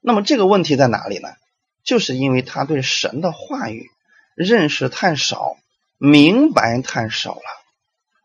[0.00, 1.28] 那么这个问题在哪里呢？
[1.84, 3.90] 就是因为他对神的话语
[4.36, 5.56] 认识太少，
[5.98, 7.42] 明白太少了。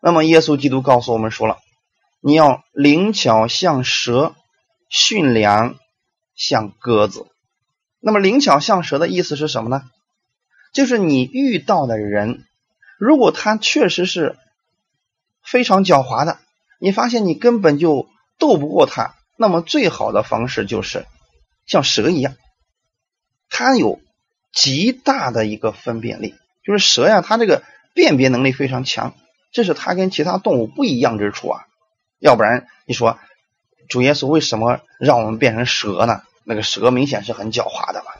[0.01, 1.57] 那么耶稣基督告诉我们说了，
[2.21, 4.35] 你要灵巧像蛇，
[4.89, 5.77] 驯良
[6.35, 7.25] 像鸽子。
[7.99, 9.83] 那么灵巧像蛇的意思是什么呢？
[10.71, 12.45] 就是你遇到的人，
[12.99, 14.37] 如果他确实是
[15.43, 16.37] 非常狡猾的，
[16.79, 18.07] 你发现你根本就
[18.37, 19.15] 斗不过他。
[19.37, 21.05] 那么最好的方式就是
[21.65, 22.35] 像蛇一样，
[23.49, 24.01] 它有
[24.51, 29.15] 极大的一个分辨力，就是蛇呀，它这个辨别能力非常强，
[29.51, 31.65] 这是它跟其他动物不一样之处啊。
[32.19, 33.19] 要不然你说
[33.87, 36.23] 主耶稣为什么让我们变成蛇呢？
[36.43, 38.11] 那个蛇明显是很狡猾的嘛。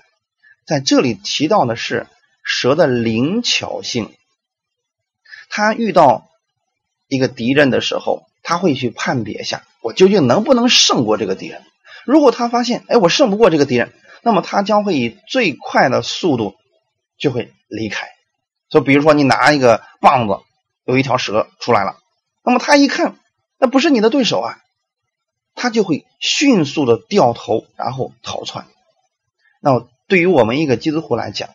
[0.66, 2.08] 在这里提到的是
[2.44, 4.14] 蛇的灵巧性，
[5.50, 6.30] 它遇到
[7.08, 8.26] 一个敌人的时候。
[8.44, 11.62] 他会去判别一下，我究竟能不能胜过这个敌人。
[12.06, 16.56] 如果他发现，哎，我胜不过这个敌人，那么他将会以最快的速度
[17.18, 18.10] 就会离开。
[18.68, 20.40] 就比如说，你拿一个棒子，
[20.84, 21.96] 有一条蛇出来了，
[22.44, 23.16] 那么他一看，
[23.60, 24.60] 那不是你的对手啊，
[25.56, 28.66] 他就会迅速的掉头，然后逃窜。
[29.62, 31.52] 那么对于我们一个基督徒来讲，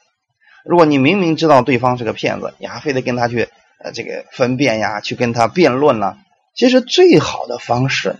[0.65, 6.17] 如果你明明知道对方是个骗子，你还非得跟他去呃这个分辨呀，去跟他辩论了。
[6.55, 8.19] 其实最好的方式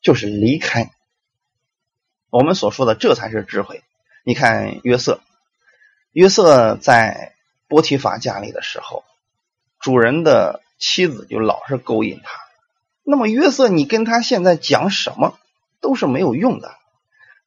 [0.00, 0.90] 就是离开。
[2.30, 3.82] 我们所说的这才是智慧。
[4.24, 5.20] 你看约瑟，
[6.12, 7.34] 约瑟在
[7.68, 9.04] 波提法家里的时候，
[9.78, 12.40] 主人的妻子就老是勾引他。
[13.02, 15.38] 那么约瑟，你跟他现在讲什么
[15.80, 16.74] 都是没有用的。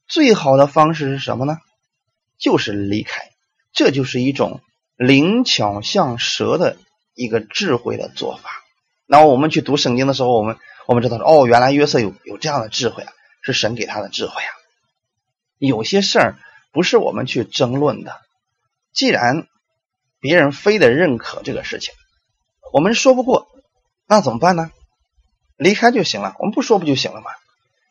[0.07, 1.57] 最好的方式是什么呢？
[2.37, 3.31] 就是离开。
[3.73, 4.61] 这就是一种
[4.95, 6.77] 灵巧像蛇的
[7.13, 8.63] 一个智慧的做法。
[9.09, 14.51] 那我们去读圣经的时候，我们我们知道哦，原来约瑟有有这样的智慧啊，是神给他的智慧啊。
[15.57, 16.35] 有些事儿
[16.73, 18.19] 不是我们去争论的，
[18.91, 19.47] 既然
[20.19, 21.93] 别人非得认可这个事情，
[22.73, 23.47] 我们说不过，
[24.07, 24.71] 那怎么办呢？
[25.55, 27.31] 离开就行了，我们不说不就行了吗？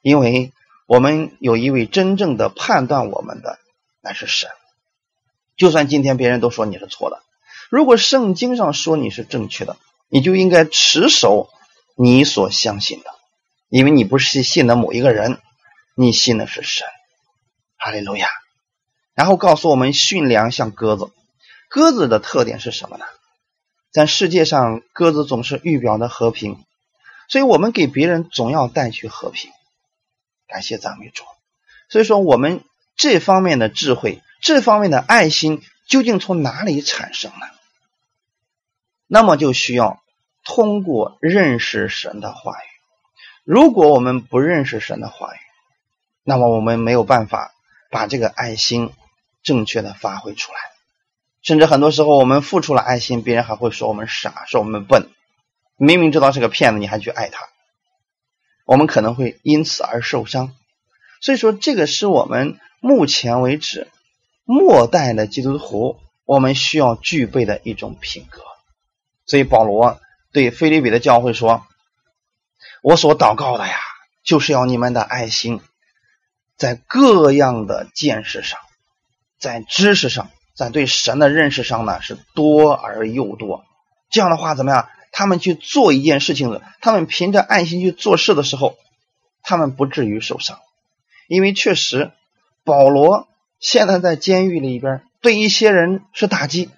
[0.03, 0.53] 因为
[0.87, 3.59] 我们有一位真正的判断我们的，
[4.03, 4.51] 那是神。
[5.57, 7.23] 就算今天别人都说你是错的，
[7.71, 9.79] 如果圣经上说你是正确的。
[10.09, 11.49] 你就应该持守
[11.97, 13.11] 你所相信的，
[13.69, 15.41] 因为你不是信的某一个人，
[15.95, 16.87] 你信的是神。
[17.77, 18.29] 哈利路亚。
[19.15, 21.11] 然后告诉我们，驯良像鸽子。
[21.69, 23.05] 鸽子的特点是什么呢？
[23.91, 26.65] 在世界上，鸽子总是预表的和平，
[27.29, 29.51] 所以我们给别人总要带去和平。
[30.47, 31.25] 感谢赞美主。
[31.89, 32.63] 所以说，我们
[32.95, 37.47] 这方面的智慧，这方面的爱心，究竟从哪里产生呢？
[39.07, 40.01] 那么就需要
[40.45, 42.67] 通过认识神的话语。
[43.45, 45.39] 如果我们不认识神的话语，
[46.25, 47.53] 那么我们没有办法
[47.91, 48.93] 把这个爱心
[49.43, 50.59] 正确的发挥出来。
[51.43, 55.09] 甚至很多时候，我们付出了爱心，别人还会说我们傻，说我们笨。
[55.77, 57.47] 明明知道是个骗子，你还去爱他，
[58.65, 60.57] 我们可能会因此而受伤。
[61.21, 63.87] 所以说，这个是我们目前为止
[64.45, 68.43] 末代的基督徒我们需要具备的一种品格。
[69.27, 70.01] 所以保罗
[70.33, 71.67] 对菲利比的教会说
[72.83, 73.77] ：“我所祷告的呀，
[74.23, 75.61] 就是要你们的爱心，
[76.57, 78.61] 在各样的见识上，
[79.39, 83.65] 在知识上，在对神的认识上呢，是多而又多。
[84.11, 84.89] 这样的话，怎么样？
[85.11, 88.77] 他们去做一件事情的，他们凭着爱心去做事的时候，
[89.43, 90.61] 他们不至于受伤。
[91.27, 92.13] 因为确实，
[92.63, 93.27] 保罗
[93.59, 96.71] 现在在监狱里边，对一些人是打击，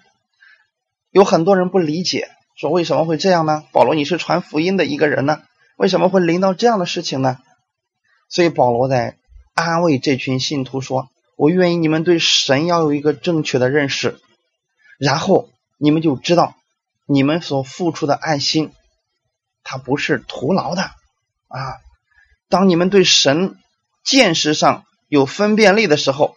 [1.11, 3.63] 有很多人不理解。”说为什么会这样呢？
[3.71, 5.43] 保罗，你是传福音的一个人呢，
[5.77, 7.39] 为什么会临到这样的事情呢？
[8.29, 9.17] 所以保罗在
[9.55, 14.19] 安慰这群信徒说：“我愿意你们对神要有一个正确的认识，
[14.99, 16.57] 然后你们就知道
[17.07, 18.73] 你们所付出的爱心，
[19.63, 21.79] 它不是徒劳的啊！
[22.49, 23.55] 当你们对神
[24.03, 26.35] 见识上有分辨力的时候，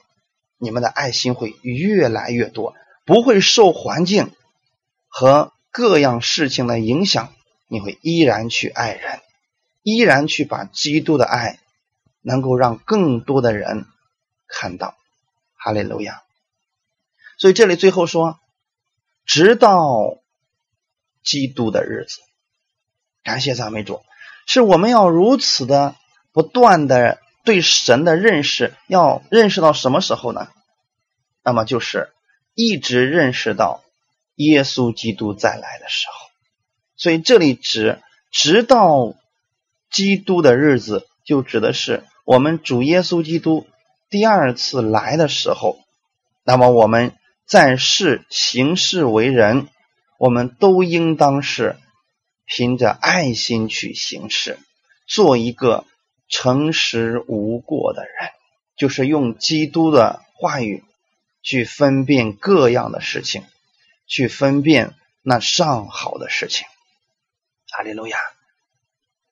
[0.60, 2.76] 你们的爱心会越来越多，
[3.08, 4.32] 不会受环境
[5.08, 7.34] 和。”各样事情的影响，
[7.68, 9.22] 你会依然去爱人，
[9.84, 11.60] 依然去把基督的爱
[12.22, 13.86] 能够让更多的人
[14.48, 14.98] 看到。
[15.56, 16.24] 哈利路亚。
[17.38, 18.38] 所以这里最后说，
[19.26, 20.18] 直到
[21.24, 22.20] 基督的日子，
[23.24, 24.02] 感谢赞美主，
[24.46, 25.96] 是我们要如此的
[26.34, 30.50] 不断的对神的认识，要认识到什么时候呢？
[31.44, 32.12] 那么就是
[32.56, 33.84] 一直认识到。
[34.44, 36.30] 耶稣基督再来的时候，
[36.96, 38.00] 所以这里指
[38.32, 39.16] 直到
[39.90, 43.68] 基督的日子，就指的是我们主耶稣基督
[44.10, 45.80] 第二次来的时候。
[46.44, 47.14] 那么我们
[47.46, 49.68] 在世行事为人，
[50.18, 51.78] 我们都应当是
[52.46, 54.58] 凭着爱心去行事，
[55.08, 55.86] 做一个
[56.28, 58.32] 诚实无过的人，
[58.76, 60.84] 就是用基督的话语
[61.44, 63.44] 去分辨各样的事情。
[64.12, 64.94] 去分辨
[65.24, 66.68] 那上好的事情，
[67.78, 68.18] 阿利路亚。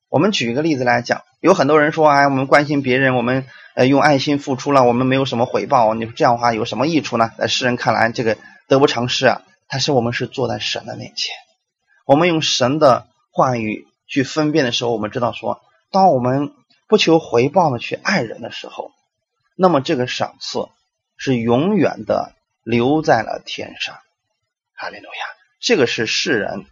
[0.07, 5.93] 我们举一个例子来讲，有很多人说：“哎，我们关心别人，我们呃用爱心付出了，我们没有什么回报。
[5.95, 8.37] 你这样的话有什么益处呢？”在世人看来，这个
[8.69, 9.41] 得不偿失啊。
[9.67, 11.35] 但是我们是坐在神的面前，
[12.05, 15.61] 我们用神的话语去分辨的时候，我们知道说，
[15.91, 16.53] 当我们
[16.87, 18.93] 不求回报的去爱人的时候，
[19.57, 20.69] 那么这个赏赐
[21.17, 23.97] 是永远的留在了天上。
[24.81, 25.25] 哈利路亚，
[25.59, 26.65] 这个是世人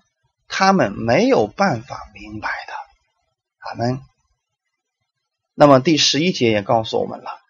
[0.48, 2.74] 他们没有办法明白的。
[3.60, 4.02] 阿门。
[5.54, 7.42] 那么第十一节也告诉我们了，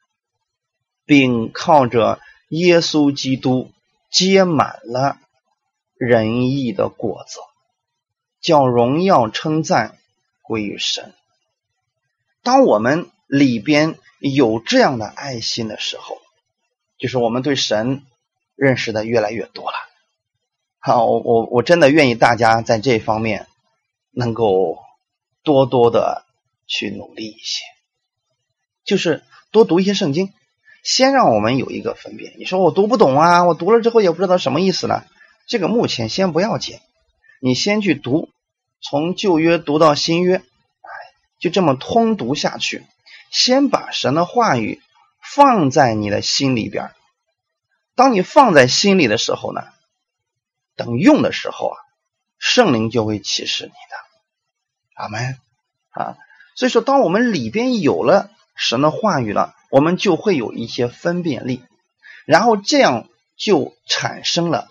[1.06, 3.72] 并靠着耶稣基督
[4.10, 5.20] 结满了
[5.96, 7.38] 仁义的果子，
[8.42, 9.96] 叫荣耀称赞
[10.42, 11.14] 归于神。
[12.42, 16.20] 当我们里边有这样的爱心的时候，
[16.98, 18.08] 就是我们对神
[18.56, 19.78] 认识的越来越多了。
[20.88, 23.46] 好，我我真的愿意大家在这方面
[24.10, 24.78] 能够
[25.44, 26.24] 多多的
[26.66, 27.66] 去努力一些，
[28.86, 29.22] 就是
[29.52, 30.32] 多读一些圣经，
[30.84, 32.36] 先让我们有一个分辨。
[32.38, 35.04] 你说我读不懂啊，我读了之后也不知道什么意思呢？
[35.46, 36.80] 这个目前先不要紧，
[37.42, 38.30] 你先去读，
[38.80, 40.42] 从旧约读到新约，
[41.38, 42.86] 就这么通读下去，
[43.30, 44.82] 先把神的话语
[45.22, 46.92] 放在你的心里边。
[47.94, 49.64] 当你放在心里的时候呢？
[50.78, 51.78] 等用的时候啊，
[52.40, 55.38] 圣灵就会启示你的，阿门
[55.90, 56.16] 啊。
[56.56, 61.64] 所以说，当我们里边有了神的话语了，我们就会有一些分辨力，
[62.26, 64.68] 然后这样就产生了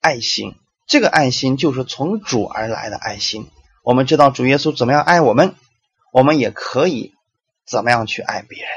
[0.00, 0.54] 爱心。
[0.86, 3.48] 这个爱心就是从主而来的爱心。
[3.82, 5.54] 我们知道主耶稣怎么样爱我们，
[6.12, 7.14] 我们也可以
[7.66, 8.68] 怎么样去爱别人。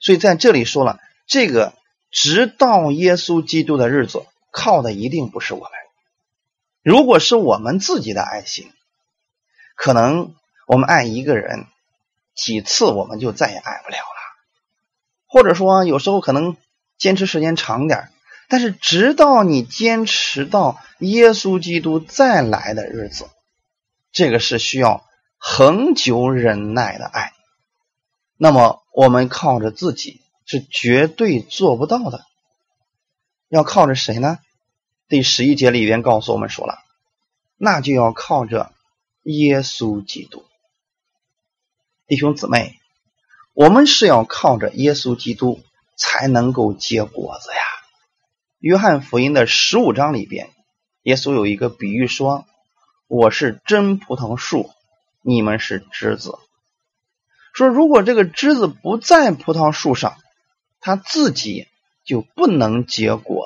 [0.00, 1.72] 所以在这里说了，这个
[2.10, 5.70] 直到耶稣基督的日子，靠的一定不是我们。
[6.82, 8.72] 如果是我们自己的爱心，
[9.76, 10.34] 可能
[10.66, 11.66] 我们爱一个人
[12.34, 14.22] 几次，我们就再也爱不了了。
[15.26, 16.56] 或者说，有时候可能
[16.98, 18.10] 坚持时间长点
[18.48, 23.26] 但是直到你坚持到耶稣基督再来的日子，
[24.12, 25.04] 这个是需要
[25.38, 27.32] 恒久忍耐的爱。
[28.36, 32.24] 那么，我们靠着自己是绝对做不到的，
[33.48, 34.38] 要靠着谁呢？
[35.12, 36.78] 第十一节里边告诉我们说了，
[37.58, 38.72] 那就要靠着
[39.24, 40.42] 耶稣基督，
[42.06, 42.78] 弟兄姊妹，
[43.52, 45.60] 我们是要靠着耶稣基督
[45.98, 47.60] 才能够结果子呀。
[48.58, 50.48] 约翰福音的十五章里边，
[51.02, 52.46] 耶稣有一个比喻说
[53.06, 54.70] ：“我是真葡萄树，
[55.20, 56.38] 你们是枝子。”
[57.52, 60.16] 说如果这个枝子不在葡萄树上，
[60.80, 61.68] 它自己
[62.02, 63.41] 就不能结果。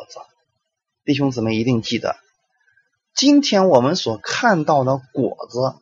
[1.06, 2.16] 弟兄姊妹一定记得，
[3.14, 5.76] 今天我们所看到的果子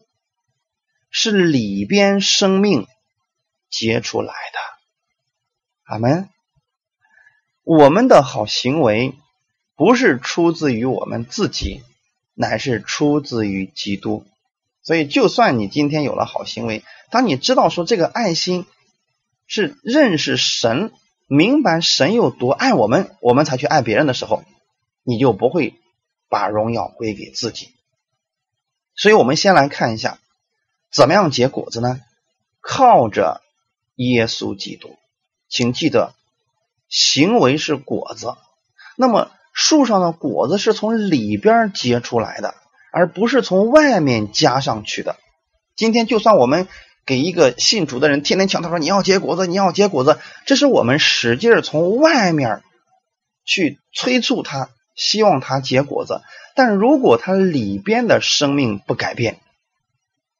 [1.08, 2.86] 是里边生命
[3.70, 4.58] 结出来的。
[5.84, 6.28] 阿门。
[7.62, 9.14] 我们的好行为
[9.76, 11.80] 不是出自于我们自己，
[12.34, 14.26] 乃是出自于基督。
[14.82, 18.66] 所以，就算你今天有了好行为，当你知道说这个爱心
[19.46, 20.92] 是认识神、
[21.26, 24.44] 明白神有多爱我们，我们才去爱别人的时候。
[25.04, 25.74] 你就不会
[26.28, 27.74] 把荣耀归给自己，
[28.96, 30.18] 所以我们先来看一下
[30.90, 32.00] 怎么样结果子呢？
[32.60, 33.42] 靠着
[33.96, 34.96] 耶稣基督，
[35.48, 36.14] 请记得
[36.88, 38.34] 行为是果子，
[38.96, 42.54] 那么树上的果子是从里边结出来的，
[42.90, 45.16] 而不是从外面加上去的。
[45.76, 46.66] 今天就算我们
[47.04, 52.62] 给一个信主的人天天强调说你要结果子，你要结果子，这是我们使劲从外面
[53.44, 54.70] 去催促他。
[54.94, 56.22] 希望它结果子，
[56.54, 59.40] 但如果它里边的生命不改变，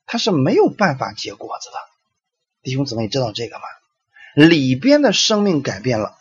[0.07, 1.77] 它是没有办法结果子的。
[2.63, 3.63] 弟兄姊妹知道这个吗？
[4.35, 6.17] 里边的生命改变了，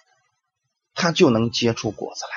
[0.93, 2.31] 它就能结出果子来。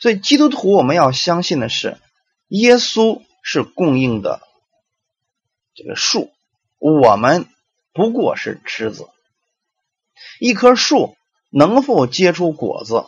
[0.00, 1.98] 所以基督徒我们要相信的是，
[2.48, 4.40] 耶稣是供应的
[5.74, 6.30] 这个树，
[6.78, 7.46] 我们
[7.92, 9.08] 不过是枝子。
[10.38, 11.16] 一棵树
[11.50, 13.06] 能否结出果子？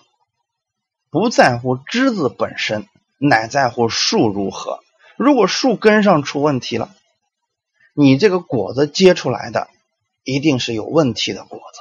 [1.11, 2.87] 不在乎枝子本身，
[3.19, 4.79] 乃在乎树如何。
[5.17, 6.89] 如果树根上出问题了，
[7.95, 9.69] 你这个果子结出来的
[10.23, 11.81] 一定是有问题的果子。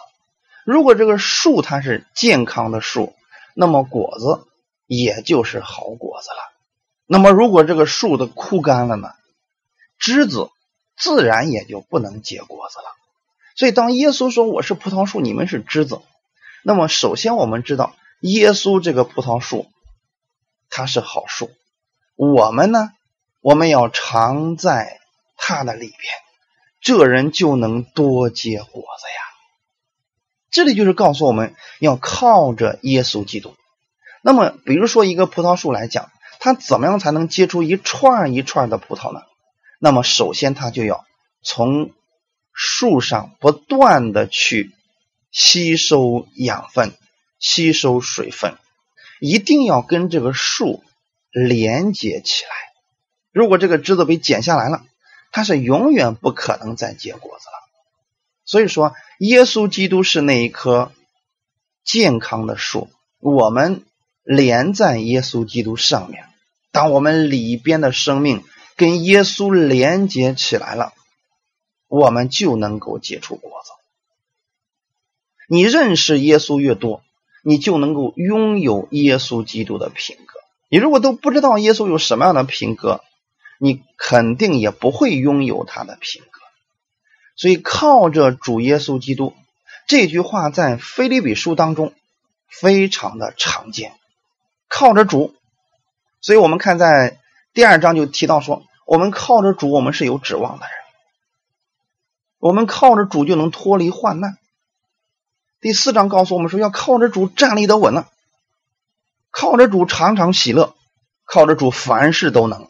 [0.65, 3.13] 如果这个树它是健康的树，
[3.53, 4.47] 那么果子
[4.87, 6.37] 也就是好果子了。
[7.05, 9.13] 那么如果这个树的枯干了呢，
[9.99, 10.49] 枝子
[10.97, 12.85] 自然也就不能结果子了。
[13.55, 16.01] 所以当耶稣说我是葡萄树，你们是枝子，
[16.63, 17.95] 那么首先我们知道。
[18.21, 19.67] 耶稣这个葡萄树，
[20.69, 21.51] 它是好树。
[22.15, 22.91] 我们呢，
[23.41, 24.99] 我们要常在
[25.37, 26.13] 它的里边，
[26.81, 29.21] 这人就能多结果子呀。
[30.51, 33.55] 这里就是告诉我们要靠着耶稣基督。
[34.21, 39.21] 那么，比如说一个葡萄树来讲，它怎么样才能结出一串一串的葡萄呢？
[39.79, 41.05] 那么，首先它就要
[41.41, 41.91] 从
[42.51, 44.71] 树上不断的去
[45.31, 46.93] 吸收养分。
[47.39, 48.57] 吸收水分，
[49.19, 50.83] 一定要跟这个树
[51.31, 52.51] 连接起来。
[53.31, 54.83] 如果这个枝子被剪下来了，
[55.31, 57.53] 它是永远不可能再结果子了。
[58.43, 60.91] 所以说，耶稣基督是那一棵
[61.83, 63.83] 健康的树，我们
[64.23, 66.25] 连在耶稣基督上面。
[66.71, 68.43] 当我们里边的生命
[68.75, 70.93] 跟耶稣连接起来了，
[71.87, 73.71] 我们就能够结出果子。
[75.47, 77.03] 你认识耶稣越多。
[77.43, 80.39] 你就能够拥有耶稣基督的品格。
[80.69, 83.01] 你如果都不知道耶稣有什么样的品格，
[83.59, 86.39] 你肯定也不会拥有他的品格。
[87.35, 89.33] 所以，靠着主耶稣基督
[89.87, 91.93] 这句话，在菲利比书当中
[92.47, 93.93] 非常的常见。
[94.67, 95.33] 靠着主，
[96.21, 97.17] 所以我们看在
[97.53, 100.73] 第二章就提到说，我们靠着主，我们是有指望的人。
[102.37, 104.37] 我们靠着主就能脱离患难。
[105.61, 108.07] 第四章告诉我们说，要靠着主站立得稳了，
[109.29, 110.73] 靠着主常常喜乐，
[111.25, 112.69] 靠着主凡事都能。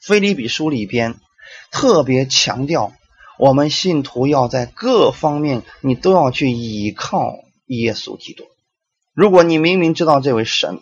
[0.00, 1.18] 菲利比书里边。
[1.72, 2.92] 特别强调，
[3.36, 7.34] 我们信徒要在各方面，你都要去依靠
[7.66, 8.44] 耶稣基督。
[9.14, 10.80] 如果你明明知道这位神，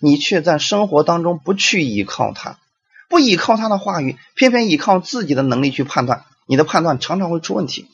[0.00, 2.60] 你却在生活当中不去依靠他，
[3.08, 7.88] 不依靠他的话语，偏偏依靠自己的能力去判断，你的判断常常会出问题。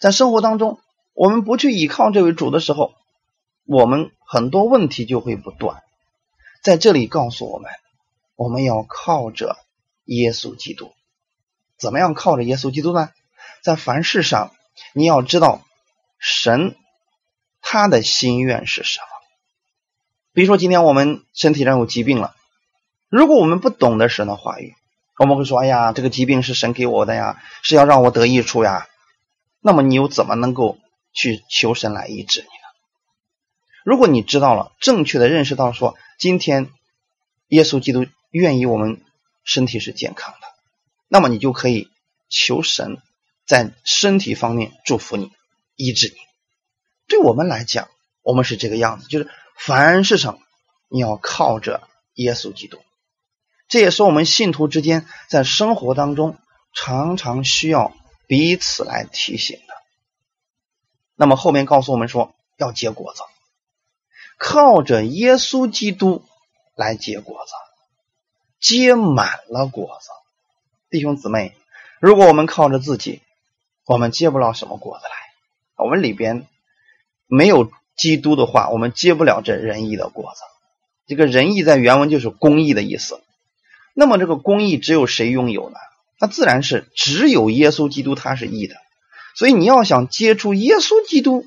[0.00, 0.78] 在生活当中，
[1.14, 2.94] 我们不去依靠这位主的时候，
[3.66, 5.82] 我们很多问题就会不断。
[6.62, 7.70] 在这里告诉我们，
[8.36, 9.56] 我们要靠着
[10.04, 10.92] 耶稣基督。
[11.78, 13.10] 怎么样靠着耶稣基督呢？
[13.62, 14.52] 在凡事上，
[14.94, 15.62] 你要知道
[16.18, 16.76] 神
[17.62, 19.06] 他的心愿是什么。
[20.32, 22.34] 比如说，今天我们身体上有疾病了，
[23.08, 24.74] 如果我们不懂得神的话语，
[25.18, 28.86] 我们会说：“哎呀，这个疾病是神给我的呀，是要让我得益处呀。”
[29.60, 30.78] 那么你又怎么能够
[31.12, 32.52] 去求神来医治你呢？
[33.84, 36.70] 如果你知道了，正确的认识到说，今天
[37.48, 39.02] 耶稣基督愿意我们
[39.42, 40.46] 身体是健康的。
[41.08, 41.88] 那么你就可以
[42.28, 42.98] 求神
[43.46, 45.32] 在身体方面祝福你、
[45.76, 46.14] 医治你。
[47.08, 47.88] 对我们来讲，
[48.22, 50.38] 我们是这个样子，就是凡事上
[50.88, 52.78] 你要靠着耶稣基督。
[53.66, 56.38] 这也是我们信徒之间在生活当中
[56.74, 57.92] 常常需要
[58.28, 59.58] 彼此来提醒。
[61.20, 63.20] 那么后面告诉我们说要结果子，
[64.38, 66.24] 靠着耶稣基督
[66.74, 67.52] 来结果子，
[68.58, 70.08] 结满了果子。
[70.88, 71.54] 弟兄姊妹，
[72.00, 73.20] 如果我们靠着自己，
[73.84, 75.12] 我们结不了什么果子来。
[75.76, 76.46] 我们里边
[77.26, 80.40] 没有基督的话，我们结不了这仁义的果子。
[81.06, 83.20] 这个仁义在原文就是公义的意思。
[83.92, 85.76] 那么这个公义只有谁拥有呢？
[86.18, 88.76] 那自然是只有耶稣基督，他是义的。
[89.34, 91.46] 所以你要想结出耶稣基督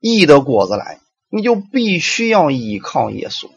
[0.00, 3.50] 义的果子来，你就必须要依靠耶稣。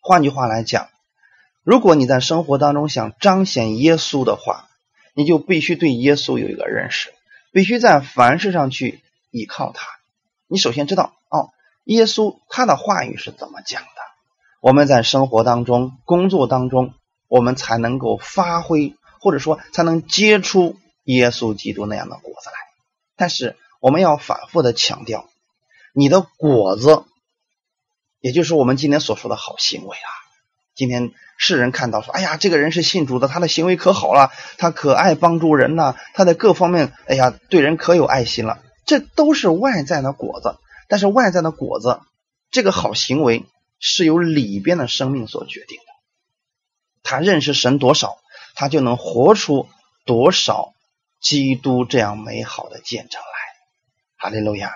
[0.00, 0.88] 换句话来讲。
[1.62, 4.68] 如果你在生活当中想彰显耶稣的话，
[5.14, 7.12] 你就必须对耶稣有一个认识，
[7.50, 9.00] 必须在凡事上去
[9.32, 9.88] 依靠他。
[10.46, 11.50] 你首先知道哦，
[11.82, 13.88] 耶稣他的话语是怎么讲的，
[14.60, 16.94] 我们在生活当中、工作当中，
[17.26, 20.76] 我们才能够发挥，或者说才能结出
[21.14, 22.56] 耶稣基督那样的果子来。
[23.16, 25.28] 但是我们要反复的强调，
[25.94, 27.04] 你的果子，
[28.20, 30.08] 也就是我们今天所说的好行为啊。
[30.74, 42.00] 今天世人看到说：“哎呀，这个人是信主的，他的行为可好了，他可爱帮助人了，他在各方面，哎呀，对人可有爱心了。”这都是外在的果子，但是外在的果子，
[42.50, 43.46] 这个好行为
[43.78, 45.84] 是由里边的生命所决定的。
[47.02, 48.18] 他认识神多少，
[48.54, 49.68] 他就能活出
[50.04, 50.74] 多少
[51.28, 53.26] 基督这样美好的见证来。
[54.16, 54.70] 哈利路亚。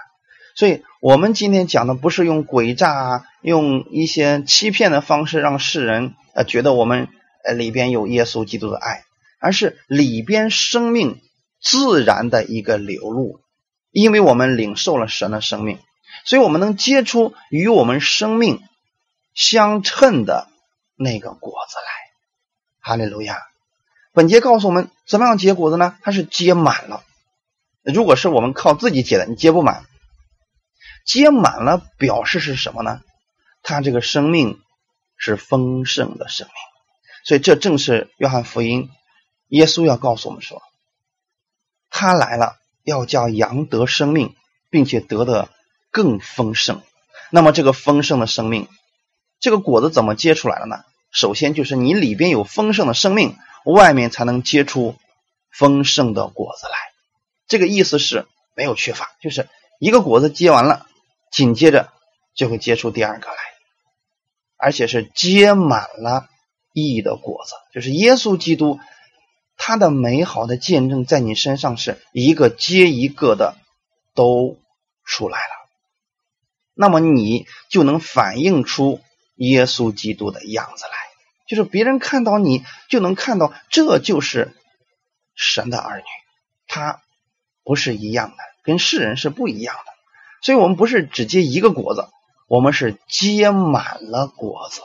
[0.56, 7.06] 所以我们今天讲的不是用诡诈、用一些欺骗的方式让世人呃觉得我们
[7.44, 9.04] 呃里边有耶稣基督的爱，
[9.38, 11.20] 而是里边生命
[11.62, 13.40] 自然的一个流露。
[13.92, 15.78] 因为我们领受了神的生命，
[16.24, 18.60] 所以我们能结出与我们生命
[19.34, 20.48] 相称的
[20.96, 21.90] 那个果子来。
[22.80, 23.36] 哈利路亚！
[24.12, 25.96] 本节告诉我们怎么样结果子呢？
[26.02, 27.04] 它是结满了。
[27.82, 29.84] 如果是我们靠自己结的，你结不满。
[31.06, 33.00] 结满了，表示是什么呢？
[33.62, 34.60] 他这个生命
[35.16, 36.54] 是丰盛的生命，
[37.24, 38.90] 所以这正是约翰福音，
[39.48, 40.62] 耶稣要告诉我们说，
[41.88, 44.34] 他来了要叫羊得生命，
[44.70, 45.50] 并且得的
[45.90, 46.82] 更丰盛。
[47.30, 48.66] 那么这个丰盛的生命，
[49.40, 50.84] 这个果子怎么结出来了呢？
[51.12, 54.96] 首先就是你里边有丰盛的生命，外面才能结出
[55.50, 56.72] 丰盛的果子来。
[57.46, 59.48] 这个意思是没有缺乏，就是
[59.78, 60.86] 一个果子结完了。
[61.32, 61.92] 紧接着
[62.34, 63.36] 就会结出第二个来，
[64.56, 66.28] 而且是结满了
[66.72, 68.80] 义的果子，就是耶稣基督
[69.56, 73.56] 他的美好的见证在你身上是一个接一个的
[74.16, 74.56] 都
[75.04, 75.54] 出来了，
[76.74, 79.00] 那么你就能反映出
[79.36, 80.90] 耶稣基督的样子来，
[81.50, 84.54] 就是别人看到你就能看到这就是
[85.34, 86.04] 神的儿女，
[86.68, 87.00] 他
[87.64, 89.82] 不是一样的，跟世人是不一样的。
[90.42, 92.06] 所以我们不是只结一个果子，
[92.46, 94.80] 我们是结满了果子。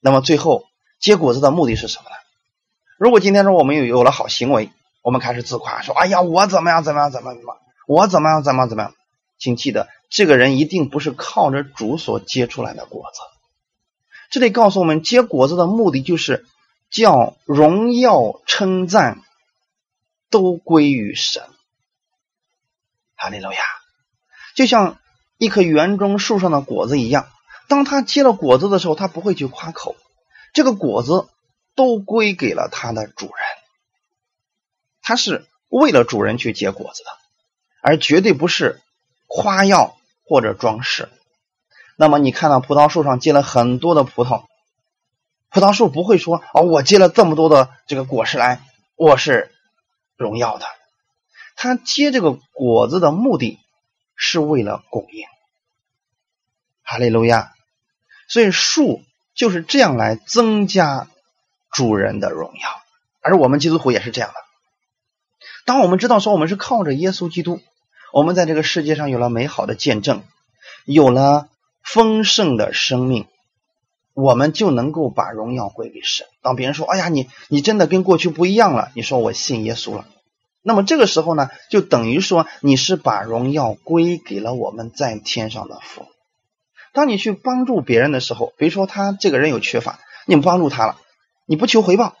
[0.00, 0.64] 那么最后
[0.98, 2.16] 结果子的目的是什么呢？
[2.98, 4.72] 如果今天说我们有有了好行为，
[5.02, 7.56] 我们开始自夸说：“哎呀，我怎么样怎么样怎么样怎么，
[7.86, 8.92] 我怎么样怎么样怎么样。”
[9.38, 13.35] 请记得，这个人一定不是靠着主所结出来的果子。
[14.30, 16.46] 这里告诉我们，结果子的目的就是
[16.90, 19.22] 叫荣耀称赞
[20.30, 21.42] 都归于神。
[23.14, 23.58] 哈利路亚！
[24.54, 24.98] 就像
[25.38, 27.28] 一棵园中树上的果子一样，
[27.68, 29.96] 当他结了果子的时候，他不会去夸口，
[30.52, 31.28] 这个果子。
[31.76, 33.34] 都归给了它的主人，
[35.02, 37.10] 它是为了主人去结果子的，
[37.82, 38.80] 而绝对不是
[39.26, 41.10] 夸耀或者装饰。
[41.96, 44.44] 那么你看到葡萄树上结了很多的葡萄，
[45.50, 48.60] 葡萄树不会说：“哦，我结了这么多的这个果实来，
[48.94, 49.50] 我是
[50.16, 50.66] 荣耀的。”
[51.56, 53.58] 它结这个果子的目的
[54.14, 55.26] 是为了供应。
[56.82, 57.52] 哈利路亚！
[58.28, 59.02] 所以树
[59.34, 61.08] 就是这样来增加。
[61.72, 62.82] 主人的荣耀，
[63.20, 64.36] 而我们基督徒也是这样的。
[65.66, 67.60] 当我们知道说我们是靠着耶稣基督，
[68.14, 70.22] 我们在这个世界上有了美好的见证，
[70.86, 71.50] 有了
[71.92, 73.26] 丰盛的生命，
[74.12, 76.26] 我们就能够把荣耀归给神。
[76.42, 80.06] 当别人说：“哎呀，你你真的跟过去不一样了。”你说：“我信耶稣了。”
[80.62, 86.06] 那么这个时候呢，就等于说你是把荣耀归给了我们在天上的父。
[86.92, 90.98] 当你去帮助别人的时候，比如说他这个人有缺乏，你们帮助他了。
[91.46, 92.16] 你不求回报，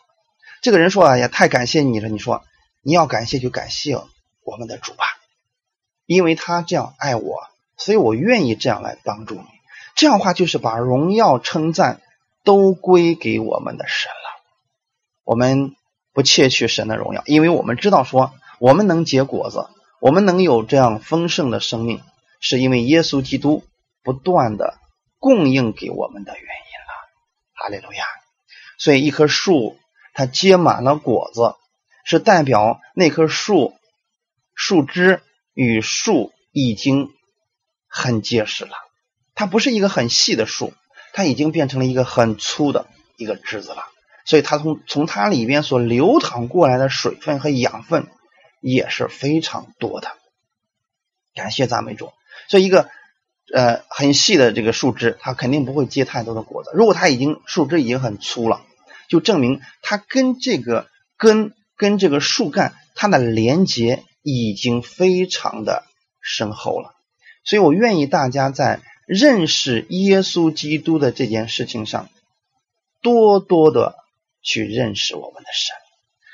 [0.62, 2.44] 这个人说：“哎呀，太感谢你了。”你说
[2.82, 3.96] ：“你要感谢就感谢
[4.44, 5.04] 我们的主吧，
[6.06, 7.38] 因为他这样爱我，
[7.76, 9.46] 所以我愿意这样来帮助你。”
[9.96, 12.00] 这样的话就是把荣耀称赞
[12.44, 14.44] 都归给我们的神了。
[15.24, 15.74] 我们
[16.12, 19.66] 不窃取神的荣耀，因为我们知道说我们能结果子，
[20.00, 22.00] 我们能有这样丰盛的生命，
[22.38, 23.64] 是因为耶稣基督
[24.04, 24.78] 不断的
[25.18, 26.94] 供应给我们的原因了。
[27.54, 28.04] 哈利路亚。
[28.78, 29.78] 所以，一棵树
[30.12, 31.54] 它结满了果子，
[32.04, 33.74] 是代表那棵树
[34.54, 35.22] 树枝
[35.54, 37.10] 与树已经
[37.88, 38.76] 很结实了。
[39.36, 40.74] 它不是一个很细的树，
[41.12, 43.84] 它已经变成了一个很粗的一个枝子了。
[44.24, 48.08] 所以，它从从它里边所流淌过来的水分和养分
[48.60, 50.10] 也是非常多的。
[51.36, 52.12] 感谢赞美主。
[52.48, 52.90] 所以，一个。
[53.54, 56.72] 呃，很细的这个树枝，它肯定不会结太多的果子。
[56.74, 58.62] 如果它已经树枝已经很粗了，
[59.08, 65.84] 就证明它跟这个根、跟这个树干它的连接已经非常的
[66.20, 66.96] 深厚了。
[67.44, 72.10] 所以我愿意大家在认识耶稣基督的这件事情上，
[73.00, 73.96] 多多的
[74.42, 75.74] 去认识我们的神，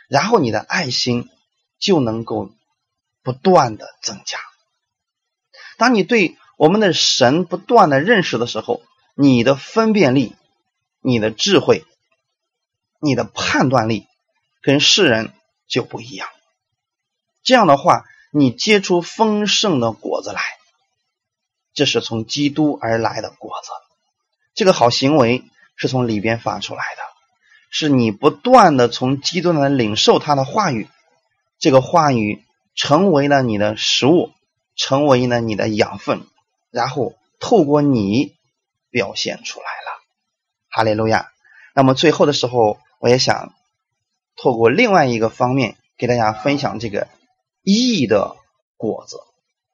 [0.08, 1.28] 然后你的爱心
[1.78, 2.50] 就能够
[3.22, 4.38] 不断的增加。
[5.78, 6.36] 当你对。
[6.58, 8.82] 我们的神不断的认识的时候，
[9.16, 10.36] 你的分辨力、
[11.00, 11.84] 你的智慧、
[13.00, 14.06] 你的判断力
[14.60, 15.32] 跟世人
[15.66, 16.28] 就不一样。
[17.42, 20.40] 这样的话，你结出丰盛的果子来，
[21.74, 23.70] 这是从基督而来的果子。
[24.54, 25.44] 这个好行为
[25.76, 27.02] 是从里边发出来的，
[27.70, 30.88] 是你不断的从基督那领受他的话语，
[31.58, 32.44] 这个话语
[32.74, 34.30] 成为了你的食物，
[34.76, 36.22] 成为了你的养分。
[36.70, 38.36] 然后透过你
[38.88, 40.02] 表现出来了，
[40.70, 41.30] 哈利路亚。
[41.74, 43.52] 那么最后的时候，我也想
[44.36, 47.08] 透过另外一个方面给大家分享这个
[47.62, 48.36] 义的
[48.78, 49.18] 果子，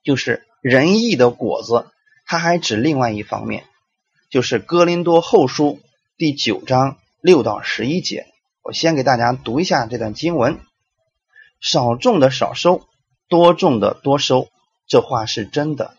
[0.03, 1.87] 就是仁义的果子。
[2.27, 3.65] 它还指另外一方面，
[4.31, 5.81] 就是哥林多后书
[6.19, 8.27] 第九章六到十一节。
[8.63, 10.59] 我先给大家读一下这段经文：
[11.59, 12.83] 少种的少收，
[13.29, 14.49] 多种的多收。
[14.87, 15.95] 这话是真的。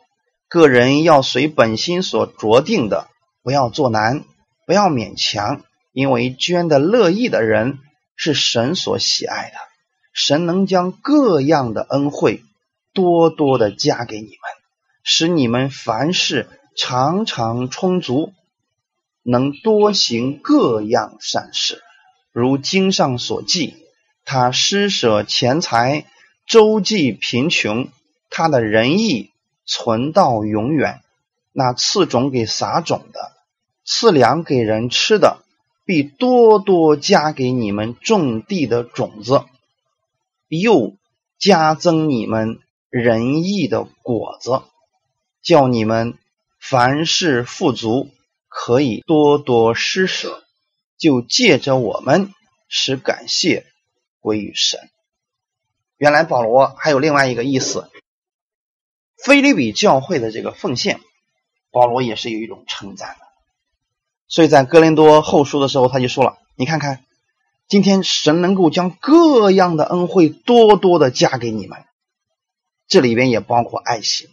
[0.48, 3.08] 个人要随本心所着定的，
[3.42, 4.24] 不要做难，
[4.68, 7.80] 不要勉强，因为捐的乐意的人
[8.16, 9.56] 是神所喜爱的。
[10.14, 12.44] 神能将各样的恩惠
[13.00, 14.38] 多多的加给你们，
[15.04, 18.34] 使你们凡事常常充足，
[19.24, 21.82] 能多行各样善事。
[22.34, 23.86] 如经上所记，
[24.26, 26.06] 他施舍钱财，
[26.46, 27.88] 周济贫穷，
[28.30, 29.32] 他的仁义。
[29.72, 31.04] 存到永远，
[31.52, 33.34] 那赐种给撒种的，
[33.86, 35.44] 赐粮给人吃的，
[35.86, 39.44] 必多多加给你们种地的种子，
[40.48, 40.96] 又
[41.38, 42.58] 加增你们
[42.90, 44.64] 仁义的果子，
[45.42, 46.18] 叫你们
[46.60, 48.10] 凡事富足，
[48.48, 50.44] 可以多多施舍，
[50.98, 52.34] 就借着我们
[52.68, 53.66] 使感谢
[54.20, 54.90] 归于神。
[55.98, 57.90] 原来保罗还有另外一个意思。
[59.24, 61.02] 菲利比教会的这个奉献，
[61.72, 63.26] 保罗也是有一种称赞的。
[64.30, 67.04] 所以在哥林多后书的时候，他就说了：“你看看，
[67.68, 71.84] 今天神能够将各样的恩惠多多的加给你们，
[72.90, 74.28] 这里边也包括爱心，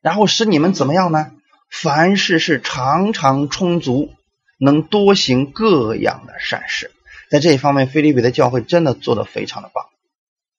[0.00, 1.32] 然后使你们怎么样呢？
[1.68, 4.14] 凡事是常常充足，
[4.58, 6.92] 能多行各样的善事。
[7.30, 9.86] 在这一方面，菲利比的教会真的做得非常的棒。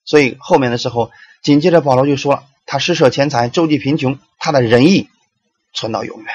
[0.03, 1.11] 所以后面的时候，
[1.41, 5.07] 紧接着保罗就说了：他施舍钱财，周济贫穷，他的仁义
[5.73, 6.27] 存到永远。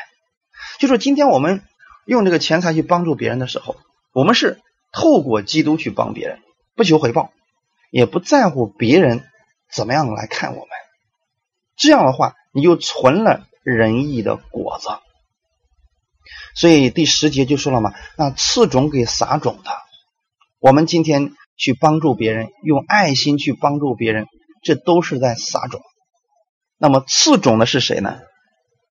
[0.78, 1.60] 就说今天我们。”
[2.06, 3.74] 用这个钱财去帮助别人的时候，
[4.12, 4.60] 我们是
[4.92, 6.38] 透过基督去帮别人，
[6.76, 7.32] 不求回报，
[7.90, 9.24] 也不在乎别人
[9.72, 10.68] 怎么样来看我们。
[11.76, 14.88] 这样的话，你就存了仁义的果子。
[16.54, 19.70] 所以第十节就说了嘛，那赐种给撒种的，
[20.58, 24.26] 我们今天去帮助别人，用爱心去帮助别人，
[24.62, 25.82] 这都是在撒种。
[26.78, 28.20] 那么赐种的是谁呢？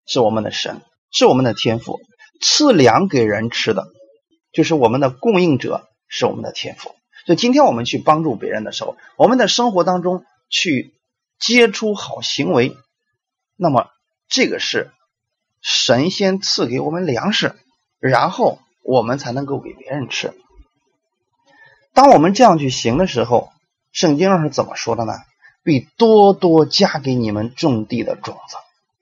[0.08, 2.00] 是我们的神，是我们的天赋。
[2.40, 3.88] 赐粮给人吃的，
[4.52, 6.96] 就是我们的供应者，是我们的天赋。
[7.26, 10.94] 所以今天我们去帮助别人的时候，我们的生活当中去
[11.40, 12.76] 结出好行为，
[13.56, 13.90] 那么
[14.28, 14.92] 这个是
[15.62, 17.56] 神仙赐给我们粮食，
[18.00, 20.34] 然后我们才能够给别人吃。
[21.94, 23.52] 当我们这样去行的时候，
[23.92, 25.14] 圣经上是怎么说的呢？
[25.64, 28.58] 必多多加给你们种地的种子，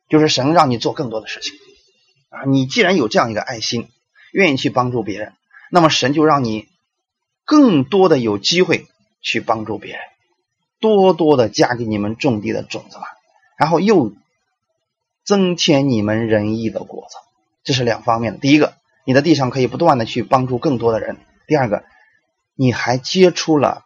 [0.08, 1.54] 就是神让你做更多的事情。
[2.30, 3.90] 啊，你既然有这样一个爱心，
[4.32, 5.34] 愿意去帮助别人，
[5.72, 6.70] 那么神就让你
[7.44, 8.88] 更多的有机会
[9.22, 10.02] 去帮助别人，
[10.84, 13.06] 多多的加给你们种地的种子吧，
[13.58, 14.12] 然后又
[15.24, 17.16] 增添你们仁义的果子，
[17.64, 18.40] 这是两方面的。
[18.40, 18.74] 第一个，
[19.06, 21.16] 你的地上可以不断的去帮助更多的人；
[21.48, 21.86] 第二个，
[22.54, 23.86] 你还结出了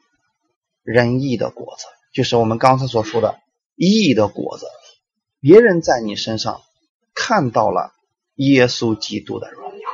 [0.82, 3.40] 仁义的果子，就是我们刚才所说的
[3.76, 4.66] 义的果子，
[5.40, 6.62] 别人在你身上
[7.14, 7.94] 看到了。
[8.40, 9.90] 耶稣基督的荣耀，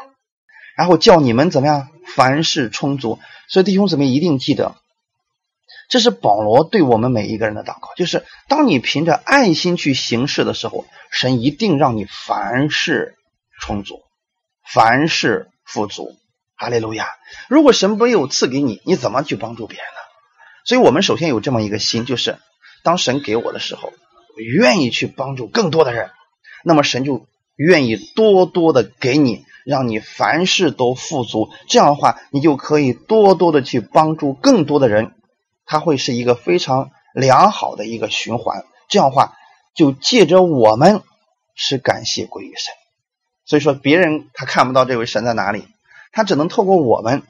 [0.76, 1.88] 然后叫你们怎么样？
[2.14, 3.18] 凡事充足。
[3.48, 4.76] 所以弟兄姊妹一定记得，
[5.90, 7.90] 这是保罗对我们每一个人的祷告。
[7.96, 13.16] 就是当你凭着爱心去行事的时候，神一定让你凡事
[13.62, 14.02] 充足，
[14.74, 16.16] 凡事富足。
[16.56, 17.08] 哈利路亚！
[17.50, 20.00] 如果神没有赐给你，你怎么去帮助别人呢？
[20.66, 22.38] 所以我们首先有这么一个心，就是
[22.84, 26.12] 当神给我的时候，我愿意去帮助更多的人，
[26.64, 27.26] 那么神就。
[27.56, 31.52] 愿意多多的给你，让你凡事都富足。
[31.70, 35.14] 这样的话，你就可以多多的去帮助更多的人，
[35.66, 38.64] 它会是一个非常良好的一个循环。
[38.90, 39.36] 这样的话，
[39.76, 41.02] 就借着我们
[41.56, 42.74] 是感谢归于神。
[43.46, 45.68] 所以说，别人他看不到这位神在哪里，
[46.12, 47.24] 他只能透过我们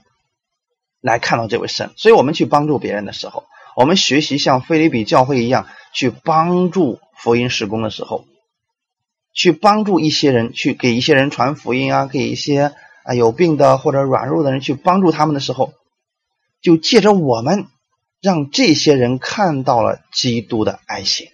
[1.01, 1.91] 来看到这位神。
[1.97, 8.25] 所以我们去帮助别人的时候，我们学习像菲利比教会一样去帮助福音施工的时候。
[9.35, 12.71] 去帮助一些人，去给一些人传福音啊，给一些
[13.03, 15.73] 啊有病的或者软弱的人去帮助他们的时候，
[16.61, 17.65] 就借着我们，
[18.23, 21.27] 让这些人看到了基督的爱心，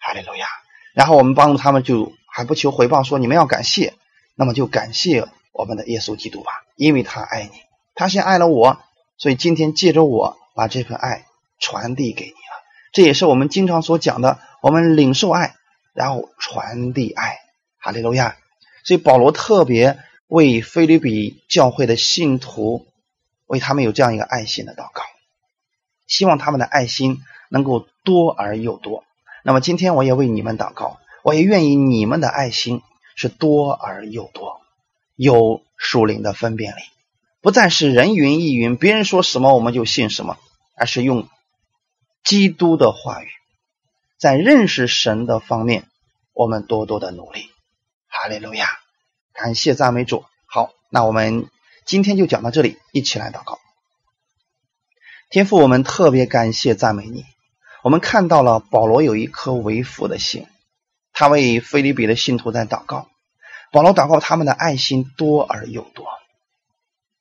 [0.00, 0.46] 哈利路亚。
[0.92, 3.94] 然后我们帮助他们，就还不求回报，说你们要感谢，
[4.34, 7.52] 那么就感谢我们的耶稣基督吧，因为他爱你，
[7.94, 8.80] 他先爱了我，
[9.18, 11.26] 所以今天借着我把这份爱
[11.60, 12.62] 传递给你了。
[12.92, 15.54] 这也是我们经常所讲的，我们领受爱，
[15.94, 17.38] 然后传递爱。
[17.78, 18.36] 哈利路亚！
[18.84, 22.86] 所以保罗特别为菲律比教会的信徒，
[23.46, 25.02] 为他们有这样一个爱心的祷告，
[26.12, 29.02] 希望他们的爱心能够多而又多。
[29.42, 32.82] 那么今天我也为你们祷告，我也愿意你们的爱心
[33.16, 34.60] 是多而又多，
[35.16, 36.82] 有属灵的分辨力，
[37.40, 40.36] 不再是人云亦云，别人说什么我们就信什么，
[40.76, 41.28] 而是用
[42.22, 43.28] 基督的话语，
[44.18, 45.88] 在认识神的方面，
[46.34, 47.48] 我们多多的努力。
[48.06, 48.68] 哈利路亚，
[49.32, 50.26] 感谢赞美主。
[50.44, 51.48] 好，那我们
[51.86, 53.61] 今天就讲到这里，一起来祷告。
[55.32, 57.24] 天父，我们特别感谢赞美你。
[57.82, 60.46] 我们看到了保罗有一颗为父的心，
[61.14, 63.08] 他为菲利比的信徒在祷告。
[63.72, 66.04] 保罗祷告他们的爱心多而又多。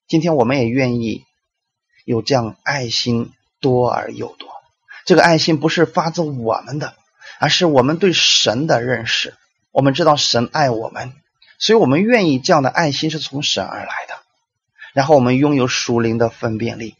[0.09, 1.23] 今天我们也愿意
[2.03, 3.31] 有这样爱心
[3.61, 4.49] 多而又多。
[5.05, 6.95] 这个爱心不是发自我们的，
[7.39, 9.35] 而是我们对神的认识。
[9.71, 11.13] 我们知道神爱我们，
[11.59, 14.15] 所以我们愿意这样的爱心是从神而来的。
[14.91, 16.97] 然后我们拥有属灵的分辨力，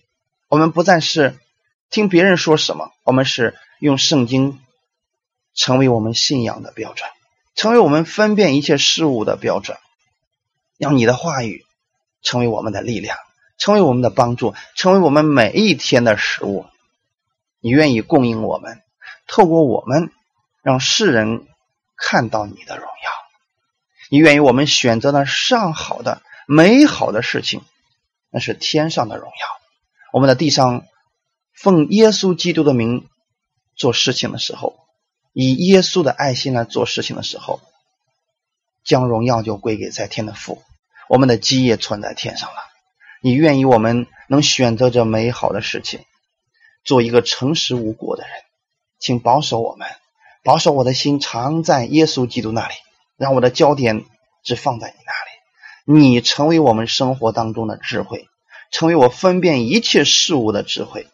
[0.51, 1.39] 我们不再是
[1.89, 4.59] 听别人说什么，我们是用圣经
[5.55, 7.09] 成为我们信仰的标准，
[7.55, 9.77] 成为我们分辨一切事物的标准。
[10.77, 11.65] 让你的话语
[12.21, 13.17] 成为我们的力量，
[13.57, 16.65] 成为我们的帮助，成为我们每一天的食物。
[17.61, 18.81] 你愿意供应我们，
[19.27, 20.11] 透过我们
[20.61, 21.47] 让世人。
[22.03, 23.11] 看到你的荣耀，
[24.09, 27.61] 你愿意我们选择了上好的、美好的事情，
[28.31, 29.60] 那是天上的荣耀。
[30.11, 30.85] 我们的地上
[31.53, 33.07] 奉耶稣基督的名
[33.75, 34.77] 做事情的时候，
[35.33, 37.61] 以耶稣的爱心来做事情的时候，
[38.83, 40.61] 将荣耀就归给在天的父。
[41.07, 42.55] 我们的基业存在天上了。
[43.21, 46.05] 你愿意我们能选择这美好的事情，
[46.83, 48.31] 做一个诚实无过的人，
[48.99, 49.87] 请保守我们，
[50.43, 52.73] 保守我的心常在耶稣基督那里，
[53.17, 54.05] 让我的焦点
[54.43, 55.99] 只放在你那里。
[55.99, 58.27] 你成为我们生活当中的智慧，
[58.71, 61.07] 成为我分辨一切事物的智慧。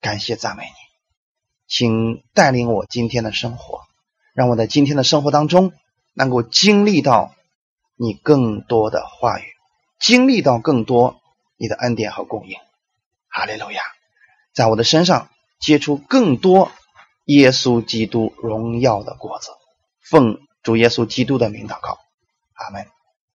[0.00, 0.70] 感谢赞美你，
[1.66, 3.80] 请带领我今天的生活，
[4.34, 5.72] 让我在今天的生活当中
[6.14, 7.34] 能够经历到。
[8.02, 9.42] 你更多的话语，
[9.98, 11.20] 经历到更多
[11.58, 12.56] 你的恩典和供应，
[13.28, 13.82] 哈利路亚，
[14.54, 15.28] 在我的身上
[15.60, 16.72] 结出更多
[17.26, 19.50] 耶稣基督荣耀的果子，
[20.00, 21.98] 奉主耶稣基督的名祷告，
[22.54, 22.86] 阿门。